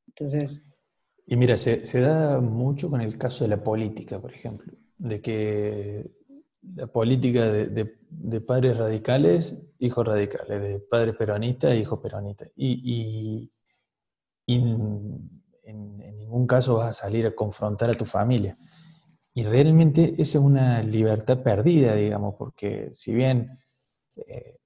Entonces... 0.09 0.75
Y 1.27 1.37
mira, 1.37 1.57
se, 1.57 1.85
se 1.85 2.01
da 2.01 2.41
mucho 2.41 2.91
con 2.91 3.01
el 3.01 3.17
caso 3.17 3.45
de 3.45 3.51
la 3.51 3.63
política, 3.63 4.21
por 4.21 4.35
ejemplo, 4.35 4.73
de 4.99 5.21
que 5.21 6.11
la 6.63 6.87
política 6.87 7.51
de, 7.51 8.41
padres 8.41 8.77
radicales, 8.77 9.63
hijos 9.79 10.07
radicales, 10.07 10.63
de 10.63 10.79
padres 10.81 11.17
peronistas, 11.17 11.75
hijos 11.75 12.01
peronistas. 12.01 12.51
Y, 12.57 13.51
en, 14.47 15.31
ningún 16.19 16.47
caso 16.47 16.77
vas 16.77 16.91
a 16.91 17.03
salir 17.03 17.27
a 17.27 17.35
confrontar 17.35 17.91
a 17.91 17.95
tu 17.95 18.05
familia. 18.05 18.57
Y 19.35 19.45
realmente 19.45 20.15
esa 20.19 20.39
es 20.39 20.45
una 20.45 20.83
libertad 20.83 21.43
perdida, 21.43 21.95
digamos, 21.95 22.35
porque 22.37 22.89
si 22.93 23.15
bien, 23.15 23.59
eh, 24.17 24.59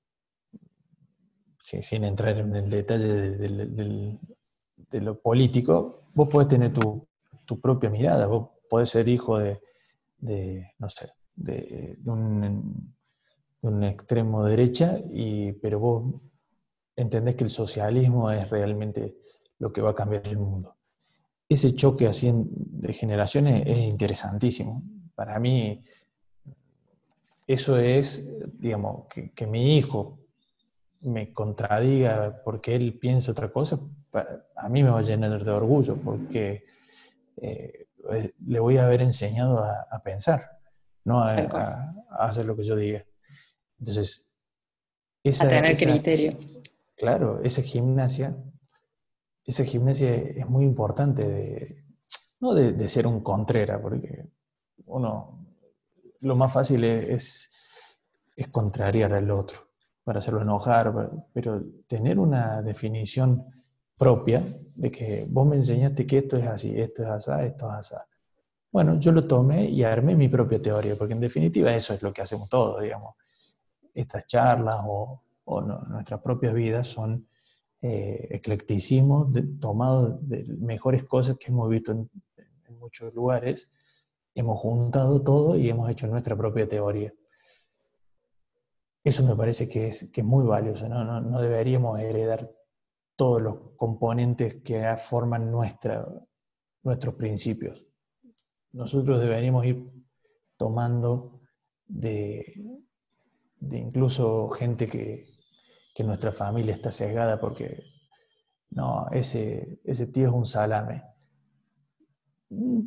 sin, 1.58 2.04
entrar 2.04 2.38
en 2.38 2.54
el 2.54 2.68
detalle 2.68 3.06
de, 3.06 4.18
lo 5.00 5.20
político, 5.20 6.08
vos 6.14 6.28
podés 6.28 6.48
tener 6.48 6.72
tu, 6.72 7.06
tu, 7.44 7.60
propia 7.60 7.90
mirada, 7.90 8.26
vos 8.26 8.50
podés 8.68 8.90
ser 8.90 9.08
hijo 9.08 9.38
de, 9.38 9.60
no 10.78 10.88
sé, 10.88 11.10
de, 11.36 11.98
un, 12.06 12.92
extremo 13.82 14.44
derecha, 14.44 14.98
y, 15.10 15.52
pero 15.52 15.78
vos 15.78 16.14
entendés 16.96 17.34
que 17.34 17.44
el 17.44 17.50
socialismo 17.50 18.30
es 18.30 18.48
realmente 18.50 19.16
lo 19.58 19.72
que 19.72 19.80
va 19.80 19.90
a 19.90 19.94
cambiar 19.94 20.26
el 20.28 20.38
mundo. 20.38 20.76
Ese 21.48 21.74
choque 21.74 22.06
así 22.06 22.30
de 22.34 22.92
generaciones 22.92 23.62
es 23.66 23.78
interesantísimo. 23.78 24.82
Para 25.14 25.38
mí, 25.38 25.82
eso 27.46 27.78
es, 27.78 28.38
digamos, 28.58 29.06
que, 29.08 29.46
mi 29.46 29.76
hijo 29.76 30.18
me 31.02 31.32
contradiga 31.32 32.42
porque 32.44 32.74
él 32.74 32.98
piensa 32.98 33.32
otra 33.32 33.50
cosa, 33.50 33.78
a 34.56 34.68
mí 34.68 34.82
me 34.82 34.90
va 34.90 34.98
a 34.98 35.02
llenar 35.02 35.42
de 35.42 35.50
orgullo 35.50 35.96
porque 36.02 36.64
eh, 37.36 37.86
le 38.46 38.60
voy 38.60 38.78
a 38.78 38.86
haber 38.86 39.02
enseñado 39.02 39.62
a 39.62 40.02
pensar 40.02 40.53
no 41.04 41.22
a, 41.22 41.94
hacer 42.18 42.46
lo 42.46 42.56
que 42.56 42.64
yo 42.64 42.76
diga. 42.76 43.04
Entonces, 43.78 44.34
esa, 45.22 45.46
a 45.46 45.48
tener 45.48 45.76
criterio. 45.76 46.32
Claro, 46.96 47.40
esa 47.42 47.62
gimnasia, 47.62 48.36
esa 49.44 49.64
gimnasia 49.64 50.14
es 50.14 50.48
muy 50.48 50.64
importante 50.64 51.28
de, 51.28 51.84
no 52.40 52.54
de, 52.54 52.88
ser 52.88 53.06
un 53.06 53.20
contrera, 53.20 53.80
porque 53.80 54.26
uno, 54.86 55.46
lo 56.20 56.36
más 56.36 56.52
fácil 56.52 56.84
es, 56.84 57.50
es, 58.36 58.48
contrariar 58.48 59.12
al 59.12 59.30
otro 59.30 59.58
para 60.04 60.18
hacerlo 60.18 60.42
enojar, 60.42 60.92
pero 61.32 61.62
tener 61.86 62.18
una 62.18 62.62
definición 62.62 63.44
propia 63.96 64.42
de 64.76 64.90
que 64.90 65.26
vos 65.30 65.46
me 65.46 65.56
enseñaste 65.56 66.06
que 66.06 66.18
esto 66.18 66.36
es 66.36 66.46
así, 66.46 66.78
esto 66.78 67.02
es 67.02 67.08
así, 67.08 67.30
esto 67.46 67.66
es 67.66 67.92
así. 67.92 68.13
Bueno, 68.74 68.98
yo 68.98 69.12
lo 69.12 69.24
tomé 69.24 69.66
y 69.70 69.84
armé 69.84 70.16
mi 70.16 70.28
propia 70.28 70.60
teoría, 70.60 70.96
porque 70.96 71.14
en 71.14 71.20
definitiva 71.20 71.72
eso 71.72 71.94
es 71.94 72.02
lo 72.02 72.12
que 72.12 72.22
hacemos 72.22 72.48
todos, 72.48 72.82
digamos. 72.82 73.14
Estas 73.94 74.26
charlas 74.26 74.80
o, 74.84 75.22
nuestras 75.88 76.20
propias 76.20 76.52
vidas 76.52 76.88
son 76.88 77.28
eh, 77.80 78.26
eclecticismos 78.32 79.28
tomados 79.60 80.28
de 80.28 80.42
mejores 80.58 81.04
cosas 81.04 81.38
que 81.38 81.52
hemos 81.52 81.70
visto 81.70 81.92
en, 81.92 82.10
muchos 82.80 83.14
lugares. 83.14 83.70
Hemos 84.34 84.58
juntado 84.58 85.22
todo 85.22 85.56
y 85.56 85.70
hemos 85.70 85.88
hecho 85.88 86.08
nuestra 86.08 86.34
propia 86.34 86.68
teoría. 86.68 87.14
Eso 89.04 89.22
me 89.22 89.36
parece 89.36 89.68
que 89.68 89.86
es, 89.86 90.10
que 90.10 90.22
es 90.22 90.26
muy 90.26 90.44
valioso, 90.44 90.88
¿no? 90.88 91.04
No, 91.04 91.20
no 91.20 91.40
deberíamos 91.40 92.00
heredar 92.00 92.50
todos 93.14 93.40
los 93.40 93.56
componentes 93.76 94.56
que 94.56 94.96
forman 94.96 95.48
nuestra, 95.52 96.04
nuestros 96.82 97.14
principios 97.14 97.86
nosotros 98.74 99.20
deberíamos 99.20 99.64
ir 99.64 99.88
tomando 100.56 101.40
de, 101.86 102.44
incluso 103.60 104.48
gente 104.50 104.86
que, 104.86 105.32
nuestra 106.04 106.32
familia 106.32 106.74
está 106.74 106.90
sesgada 106.90 107.40
porque 107.40 107.84
no, 108.70 109.06
ese, 109.12 109.78
ese 109.84 110.08
tío 110.08 110.26
es 110.26 110.34
un 110.34 110.44
salame. 110.44 111.04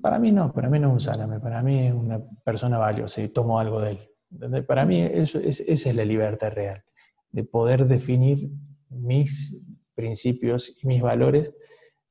Para 0.02 0.20
mí 0.20 0.34
no, 0.34 0.52
para 0.52 0.70
mí 0.70 0.78
no 0.78 0.90
es 0.90 0.94
un 0.94 1.00
salame, 1.00 1.40
para 1.40 1.64
mí 1.64 1.88
es 1.88 1.94
una 1.94 2.22
persona 2.44 2.78
valiosa 2.78 3.22
y 3.22 3.30
tomo 3.30 3.60
algo 3.60 3.80
de 3.80 3.92
él. 3.92 4.66
Para 4.66 4.86
mí 4.86 5.02
eso, 5.02 5.40
esa 5.40 5.64
es 5.90 5.96
la 5.96 6.04
libertad 6.04 6.52
real, 6.52 6.84
de 7.32 7.46
poder 7.46 7.88
definir 7.88 8.52
mis 8.90 9.66
principios 9.96 10.76
y 10.84 10.86
mis 10.86 11.02
valores 11.02 11.56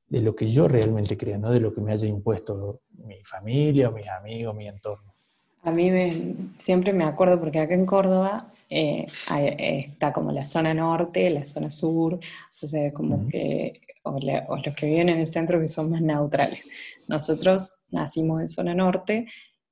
de 0.09 0.21
lo 0.21 0.35
que 0.35 0.47
yo 0.47 0.67
realmente 0.67 1.17
creo, 1.17 1.37
no 1.37 1.51
de 1.51 1.59
lo 1.59 1.73
que 1.73 1.81
me 1.81 1.91
haya 1.91 2.07
impuesto 2.07 2.81
mi 3.05 3.23
familia, 3.23 3.91
mis 3.91 4.07
amigos, 4.07 4.55
mi 4.55 4.67
entorno. 4.67 5.13
A 5.63 5.71
mí 5.71 6.35
siempre 6.57 6.93
me 6.93 7.03
acuerdo, 7.03 7.39
porque 7.39 7.59
acá 7.59 7.73
en 7.73 7.85
Córdoba 7.85 8.53
eh, 8.69 9.05
está 9.87 10.13
como 10.13 10.31
la 10.31 10.45
zona 10.45 10.73
norte, 10.73 11.29
la 11.29 11.45
zona 11.45 11.69
sur, 11.69 12.19
o 12.61 12.67
sea, 12.67 12.93
como 12.93 13.27
que, 13.27 13.81
o, 14.03 14.17
los 14.21 14.75
que 14.75 14.87
viven 14.87 15.09
en 15.09 15.19
el 15.19 15.27
centro 15.27 15.59
que 15.59 15.67
son 15.67 15.91
más 15.91 16.01
neutrales. 16.01 16.63
Nosotros 17.07 17.79
nacimos 17.91 18.41
en 18.41 18.47
zona 18.47 18.75
norte 18.75 19.27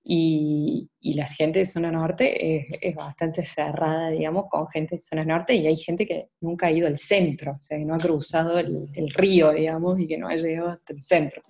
y, 0.08 0.88
y, 1.02 1.16
la 1.16 1.28
gente 1.28 1.60
de 1.60 1.66
zona 1.66 1.92
norte 1.92 2.78
es, 2.80 2.96
bastante 2.96 3.44
cerrada, 3.44 4.12
digamos, 4.12 4.46
con 4.52 4.68
gente 4.68 4.96
de 4.98 5.02
zona 5.02 5.26
norte, 5.26 5.56
y 5.56 5.66
hay 5.66 5.76
gente 5.76 6.06
que 6.06 6.30
nunca 6.42 6.68
ha 6.68 6.72
ido 6.72 6.86
al 6.86 7.00
centro, 7.00 7.54
o 7.54 7.60
sea, 7.60 7.80
que 7.80 7.86
no 7.86 7.96
ha 7.96 7.98
cruzado 7.98 8.60
el, 8.60 9.10
río, 9.16 9.52
digamos, 9.52 10.00
y 10.00 10.06
que 10.06 10.20
no 10.20 10.28
ha 10.28 10.36
llegado 10.36 10.70
hasta 10.70 10.94
el 10.94 11.02
centro. 11.02 11.42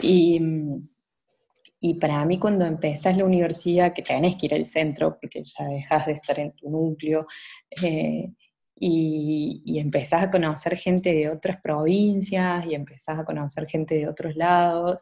Y, 0.00 0.40
y 1.78 1.94
para 2.00 2.24
mí 2.24 2.38
cuando 2.38 2.64
empezás 2.64 3.18
la 3.18 3.26
universidad, 3.26 3.92
que 3.92 4.00
tenés 4.00 4.36
que 4.36 4.46
ir 4.46 4.54
al 4.54 4.64
centro, 4.64 5.18
porque 5.20 5.42
ya 5.44 5.66
dejas 5.66 6.06
de 6.06 6.12
estar 6.12 6.40
en 6.40 6.52
tu 6.52 6.70
núcleo, 6.70 7.26
eh, 7.82 8.30
y, 8.76 9.60
y, 9.62 9.78
empezás 9.78 10.22
a 10.22 10.30
conocer 10.30 10.74
gente 10.78 11.12
de 11.12 11.28
otras 11.28 11.60
provincias, 11.60 12.64
y 12.64 12.74
empezás 12.74 13.18
a 13.18 13.26
conocer 13.26 13.66
gente 13.66 13.94
de 13.94 14.08
otros 14.08 14.36
lados, 14.36 15.00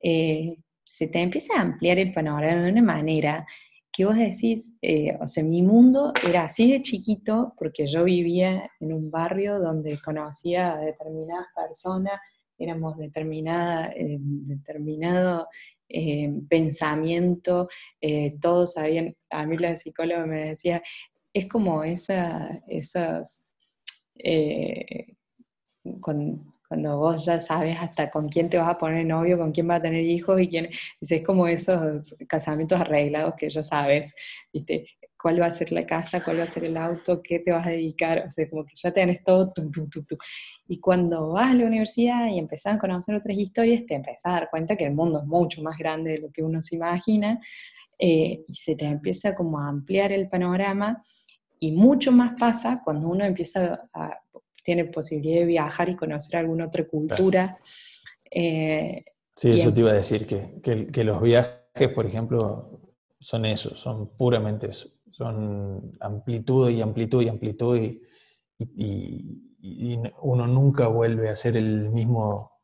eh, 0.00 0.58
se 0.84 1.08
te 1.08 1.20
empieza 1.20 1.56
a 1.56 1.62
ampliar 1.62 1.98
el 1.98 2.12
panorama 2.12 2.62
de 2.62 2.70
una 2.70 2.82
manera 2.82 3.46
que 3.94 4.04
vos 4.04 4.16
decís, 4.16 4.74
eh, 4.82 5.16
o 5.20 5.28
sea, 5.28 5.44
mi 5.44 5.62
mundo 5.62 6.12
era 6.28 6.44
así 6.44 6.72
de 6.72 6.82
chiquito 6.82 7.54
porque 7.56 7.86
yo 7.86 8.02
vivía 8.02 8.68
en 8.80 8.92
un 8.92 9.08
barrio 9.08 9.60
donde 9.60 10.00
conocía 10.00 10.72
a 10.72 10.80
determinadas 10.80 11.46
personas, 11.54 12.20
éramos 12.58 12.96
determinada, 12.98 13.92
eh, 13.92 14.18
determinado 14.20 15.46
eh, 15.88 16.32
pensamiento, 16.48 17.68
todos 18.40 18.72
sabían, 18.72 19.14
a 19.30 19.46
mí 19.46 19.56
la 19.58 19.76
psicóloga 19.76 20.26
me 20.26 20.48
decía, 20.48 20.82
es 21.32 21.46
como 21.46 21.84
esa, 21.84 22.62
esas, 22.66 23.48
con, 26.00 26.53
cuando 26.68 26.98
vos 26.98 27.24
ya 27.24 27.38
sabes 27.40 27.76
hasta 27.78 28.10
con 28.10 28.28
quién 28.28 28.48
te 28.48 28.58
vas 28.58 28.68
a 28.68 28.78
poner 28.78 29.06
novio, 29.06 29.38
con 29.38 29.52
quién 29.52 29.68
vas 29.68 29.78
a 29.78 29.82
tener 29.82 30.04
hijos 30.04 30.40
y 30.40 30.48
quién, 30.48 30.68
es 31.00 31.22
como 31.22 31.46
esos 31.46 32.16
casamientos 32.28 32.80
arreglados 32.80 33.34
que 33.36 33.50
ya 33.50 33.62
sabes, 33.62 34.14
¿viste? 34.52 34.86
cuál 35.24 35.40
va 35.40 35.46
a 35.46 35.52
ser 35.52 35.72
la 35.72 35.86
casa, 35.86 36.22
cuál 36.22 36.40
va 36.40 36.42
a 36.42 36.46
ser 36.46 36.64
el 36.64 36.76
auto, 36.76 37.22
qué 37.22 37.38
te 37.38 37.50
vas 37.50 37.66
a 37.66 37.70
dedicar, 37.70 38.24
o 38.26 38.30
sea, 38.30 38.46
como 38.50 38.66
que 38.66 38.74
ya 38.76 38.92
tenés 38.92 39.24
todo, 39.24 39.54
y 40.68 40.80
cuando 40.80 41.30
vas 41.30 41.50
a 41.50 41.54
la 41.54 41.64
universidad 41.64 42.28
y 42.28 42.38
empezás 42.38 42.74
a 42.74 42.78
conocer 42.78 43.14
otras 43.14 43.38
historias, 43.38 43.86
te 43.86 43.94
empezás 43.94 44.26
a 44.26 44.32
dar 44.32 44.50
cuenta 44.50 44.76
que 44.76 44.84
el 44.84 44.92
mundo 44.92 45.20
es 45.20 45.24
mucho 45.24 45.62
más 45.62 45.78
grande 45.78 46.10
de 46.10 46.18
lo 46.18 46.30
que 46.30 46.42
uno 46.42 46.60
se 46.60 46.76
imagina, 46.76 47.40
eh, 47.98 48.44
y 48.46 48.52
se 48.52 48.76
te 48.76 48.84
empieza 48.84 49.34
como 49.34 49.58
a 49.60 49.68
ampliar 49.68 50.12
el 50.12 50.28
panorama, 50.28 51.02
y 51.58 51.72
mucho 51.72 52.12
más 52.12 52.34
pasa 52.38 52.82
cuando 52.84 53.08
uno 53.08 53.24
empieza 53.24 53.88
a, 53.94 54.20
tiene 54.64 54.86
posibilidad 54.86 55.40
de 55.40 55.46
viajar 55.46 55.88
y 55.90 55.94
conocer 55.94 56.40
alguna 56.40 56.66
otra 56.66 56.88
cultura. 56.88 57.58
Eh, 58.30 59.04
sí, 59.36 59.52
eso 59.52 59.72
te 59.72 59.80
iba 59.80 59.90
a 59.90 59.94
decir, 59.94 60.26
que, 60.26 60.60
que, 60.90 61.04
los 61.04 61.22
viajes, 61.22 61.88
por 61.94 62.06
ejemplo, 62.06 62.80
son 63.20 63.44
eso, 63.44 63.76
son 63.76 64.16
puramente 64.16 64.68
eso, 64.70 64.88
son 65.10 65.96
amplitud 66.00 66.70
y 66.70 66.80
amplitud 66.80 67.22
y 67.22 67.28
amplitud 67.28 67.78
y, 67.78 68.02
y, 68.58 69.98
uno 70.20 70.46
nunca 70.46 70.88
vuelve 70.88 71.30
a 71.30 71.36
ser 71.36 71.56
el 71.56 71.88
mismo 71.90 72.60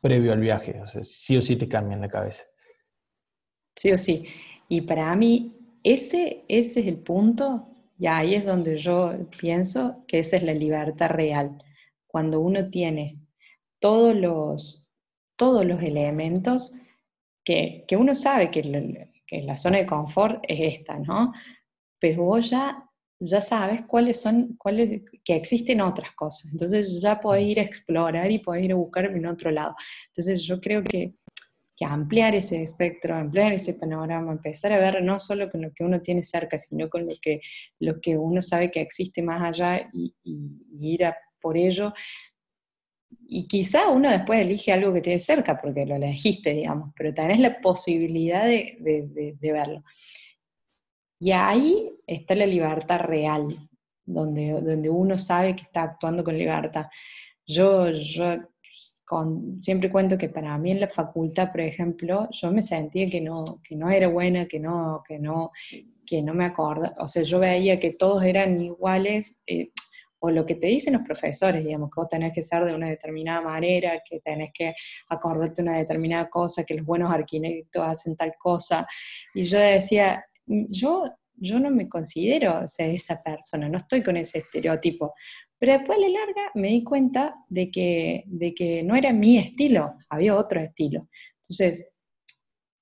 previo 0.00 0.32
al 0.32 0.40
viaje, 0.40 0.80
o 0.82 0.86
sea, 0.86 1.02
sí 1.02 1.36
o 1.36 1.42
sí 1.42 1.56
te 1.56 1.68
cambian 1.68 2.00
la 2.00 2.08
cabeza. 2.08 2.44
Sí 3.74 3.92
o 3.92 3.98
sí. 3.98 4.26
Y 4.68 4.82
para 4.82 5.14
mí, 5.16 5.56
ese, 5.82 6.44
ese 6.48 6.80
es 6.80 6.86
el 6.86 6.98
punto 6.98 7.67
y 7.98 8.06
ahí 8.06 8.34
es 8.34 8.44
donde 8.44 8.78
yo 8.78 9.12
pienso 9.38 10.04
que 10.06 10.20
esa 10.20 10.36
es 10.36 10.44
la 10.44 10.54
libertad 10.54 11.10
real, 11.10 11.62
cuando 12.06 12.40
uno 12.40 12.70
tiene 12.70 13.18
todos 13.80 14.14
los, 14.14 14.88
todos 15.36 15.66
los 15.66 15.82
elementos 15.82 16.72
que, 17.44 17.84
uno 17.98 18.14
sabe 18.14 18.50
que, 18.50 18.62
la 19.42 19.58
zona 19.58 19.78
de 19.78 19.86
confort 19.86 20.44
es 20.46 20.78
esta, 20.78 20.98
¿no? 20.98 21.32
Pero 21.98 22.24
vos 22.24 22.50
ya, 22.50 22.88
ya 23.18 23.40
sabes 23.40 23.82
cuáles 23.82 24.20
son, 24.20 24.56
cuáles, 24.56 25.02
que 25.24 25.34
existen 25.34 25.80
otras 25.80 26.12
cosas. 26.12 26.50
Entonces 26.52 27.00
ya 27.00 27.20
podés 27.20 27.46
ir 27.46 27.58
a 27.58 27.62
explorar 27.62 28.30
y 28.30 28.38
podés 28.38 28.64
ir 28.64 28.72
a 28.72 28.76
buscar 28.76 29.06
en 29.06 29.26
otro 29.26 29.50
lado. 29.50 29.74
Entonces 30.08 30.42
yo 30.44 30.60
creo 30.60 30.84
que 30.84 31.14
que 31.78 31.84
ampliar 31.84 32.34
ese 32.34 32.60
espectro, 32.60 33.14
ampliar 33.14 33.52
ese 33.52 33.74
panorama, 33.74 34.32
empezar 34.32 34.72
a 34.72 34.78
ver 34.78 35.00
no 35.00 35.20
solo 35.20 35.48
con 35.48 35.62
lo 35.62 35.72
que 35.72 35.84
uno 35.84 36.02
tiene 36.02 36.24
cerca, 36.24 36.58
sino 36.58 36.90
con 36.90 37.06
lo 37.06 37.12
que, 37.22 37.40
lo 37.78 38.00
que 38.00 38.18
uno 38.18 38.42
sabe 38.42 38.68
que 38.68 38.80
existe 38.80 39.22
más 39.22 39.40
allá 39.42 39.88
y, 39.92 40.12
ir 40.76 41.04
a 41.04 41.16
por 41.40 41.56
ello. 41.56 41.94
Y 43.28 43.46
quizá 43.46 43.90
uno 43.90 44.10
después 44.10 44.40
elige 44.40 44.72
algo 44.72 44.92
que 44.92 45.00
tiene 45.00 45.20
cerca, 45.20 45.60
porque 45.60 45.86
lo 45.86 45.94
elegiste, 45.94 46.52
digamos, 46.52 46.92
pero 46.96 47.14
tenés 47.14 47.38
la 47.38 47.60
posibilidad 47.60 48.44
de, 48.44 49.36
verlo. 49.40 49.84
Y 51.20 51.30
ahí 51.30 51.92
está 52.08 52.34
la 52.34 52.46
libertad 52.46 53.00
real, 53.02 53.56
donde, 54.04 54.60
donde 54.60 54.90
uno 54.90 55.16
sabe 55.16 55.54
que 55.54 55.62
está 55.62 55.82
actuando 55.82 56.24
con 56.24 56.36
libertad. 56.36 56.86
Yo, 57.46 57.88
yo 57.90 58.36
siempre 59.60 59.90
cuento 59.90 60.18
que 60.18 60.28
para 60.28 60.56
mí 60.58 60.70
en 60.70 60.80
la 60.80 60.88
facultad, 60.88 61.50
por 61.50 61.60
ejemplo, 61.60 62.28
yo 62.30 62.50
me 62.50 62.62
sentía 62.62 63.08
que 63.08 63.20
no, 63.20 63.44
que 63.62 63.76
no 63.76 63.90
era 63.90 64.08
buena, 64.08 64.46
que 64.46 64.60
no, 64.60 65.02
que 65.06 65.18
no, 65.18 65.50
que 66.04 66.22
no 66.22 66.34
me 66.34 66.44
acordaba, 66.44 66.94
o 66.98 67.08
sea, 67.08 67.22
yo 67.22 67.38
veía 67.38 67.78
que 67.78 67.92
todos 67.92 68.24
eran 68.24 68.60
iguales, 68.60 69.42
eh, 69.46 69.70
o 70.20 70.30
lo 70.30 70.44
que 70.44 70.56
te 70.56 70.66
dicen 70.66 70.94
los 70.94 71.02
profesores, 71.02 71.64
digamos, 71.64 71.90
que 71.90 72.00
vos 72.00 72.08
tenés 72.08 72.32
que 72.32 72.42
ser 72.42 72.64
de 72.64 72.74
una 72.74 72.88
determinada 72.88 73.40
manera, 73.40 74.02
que 74.08 74.20
tenés 74.20 74.50
que 74.52 74.74
acordarte 75.08 75.62
una 75.62 75.76
determinada 75.76 76.28
cosa, 76.28 76.64
que 76.64 76.74
los 76.74 76.84
buenos 76.84 77.12
arquitectos 77.12 77.86
hacen 77.86 78.16
tal 78.16 78.32
cosa, 78.38 78.86
y 79.34 79.44
yo 79.44 79.58
decía, 79.58 80.24
yo, 80.46 81.04
yo 81.34 81.60
no 81.60 81.70
me 81.70 81.88
considero 81.88 82.62
o 82.64 82.66
sea, 82.66 82.86
esa 82.86 83.22
persona, 83.22 83.68
no 83.68 83.78
estoy 83.78 84.02
con 84.02 84.16
ese 84.16 84.38
estereotipo, 84.38 85.14
pero 85.58 85.72
después 85.72 85.98
a 85.98 86.02
la 86.02 86.08
larga 86.08 86.42
me 86.54 86.68
di 86.68 86.84
cuenta 86.84 87.34
de 87.48 87.70
que, 87.70 88.24
de 88.26 88.54
que 88.54 88.82
no 88.82 88.94
era 88.94 89.12
mi 89.12 89.38
estilo, 89.38 89.94
había 90.08 90.36
otro 90.36 90.60
estilo. 90.60 91.08
Entonces, 91.42 91.90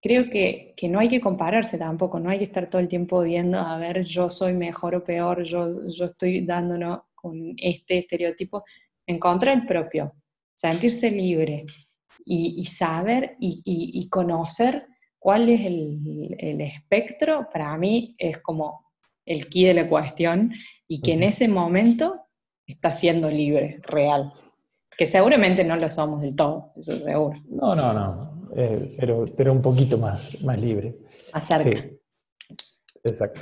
creo 0.01 0.29
que, 0.31 0.75
no 0.89 0.99
hay 0.99 1.09
que 1.09 1.21
compararse 1.21 1.79
tampoco, 1.79 2.21
no 2.21 2.31
hay 2.31 2.39
que 2.39 2.45
estar 2.45 2.69
todo 2.69 2.81
el 2.81 2.89
tiempo 2.89 3.23
viendo, 3.23 3.59
a 3.59 3.79
ver, 3.79 4.05
yo 4.05 4.29
soy 4.29 4.53
mejor 4.53 4.95
o 4.95 5.05
peor, 5.05 5.43
yo, 5.43 5.89
yo 5.89 6.05
estoy 6.05 6.45
dándonos 6.45 7.01
con 7.15 7.55
este 7.57 7.99
estereotipo. 7.99 8.63
Encontrar 9.07 9.57
el 9.57 9.67
propio, 9.67 10.15
sentirse 10.55 11.11
libre 11.11 11.65
y, 12.25 12.65
saber 12.67 13.37
y, 13.41 14.09
conocer 14.11 14.87
cuál 15.19 15.49
es 15.49 15.65
el, 15.65 16.37
el 16.39 16.61
espectro, 16.61 17.49
para 17.53 17.77
mí 17.79 18.15
es 18.19 18.39
como 18.39 18.85
el 19.25 19.49
key 19.49 19.65
de 19.65 19.75
la 19.75 19.89
cuestión 19.89 20.53
y 20.87 21.01
que 21.01 21.15
en 21.15 21.23
ese 21.23 21.49
momento 21.49 22.26
está 22.67 22.91
siendo 22.91 23.31
libre, 23.31 23.81
real. 23.83 24.33
Que 24.97 25.07
seguramente 25.07 25.63
no 25.65 25.77
lo 25.77 25.91
somos 25.91 26.23
del 26.23 26.35
todo, 26.35 26.73
eso 26.77 26.99
seguro. 26.99 27.39
No, 27.49 27.75
no, 27.75 27.93
no, 27.93 28.33
eh, 28.57 28.97
pero, 28.99 29.25
pero 29.37 29.53
un 29.53 29.61
poquito 29.61 29.99
más, 29.99 30.41
más 30.43 30.61
libre. 30.61 30.97
Acerca. 31.33 31.79
Sí. 31.79 32.01
Exacto. 33.05 33.41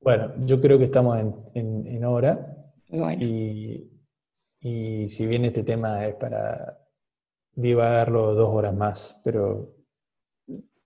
Bueno, 0.00 0.32
yo 0.44 0.60
creo 0.60 0.78
que 0.78 0.84
estamos 0.84 1.18
en, 1.54 1.86
en, 1.86 2.04
hora. 2.04 2.56
Y, 3.18 3.90
y 4.60 5.08
si 5.08 5.26
bien 5.26 5.44
este 5.44 5.62
tema 5.62 6.06
es 6.06 6.14
para 6.16 6.78
divagarlo 7.54 8.34
dos 8.34 8.52
horas 8.54 8.74
más, 8.74 9.20
pero 9.24 9.74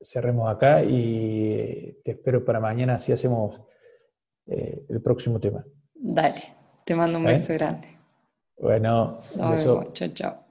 cerremos 0.00 0.48
acá 0.48 0.82
y 0.82 2.00
te 2.04 2.12
espero 2.12 2.44
para 2.44 2.60
mañana 2.60 2.98
si 2.98 3.12
hacemos 3.12 3.60
eh, 4.46 4.84
el 4.88 5.00
próximo 5.02 5.40
tema. 5.40 5.64
Dale. 5.94 6.55
Te 6.86 6.94
mando 6.94 7.18
un 7.18 7.26
beso 7.26 7.52
grande. 7.52 7.88
Bueno, 8.58 9.18
un 9.34 9.50
beso. 9.50 9.90
Chao, 9.92 10.08
chao. 10.14 10.45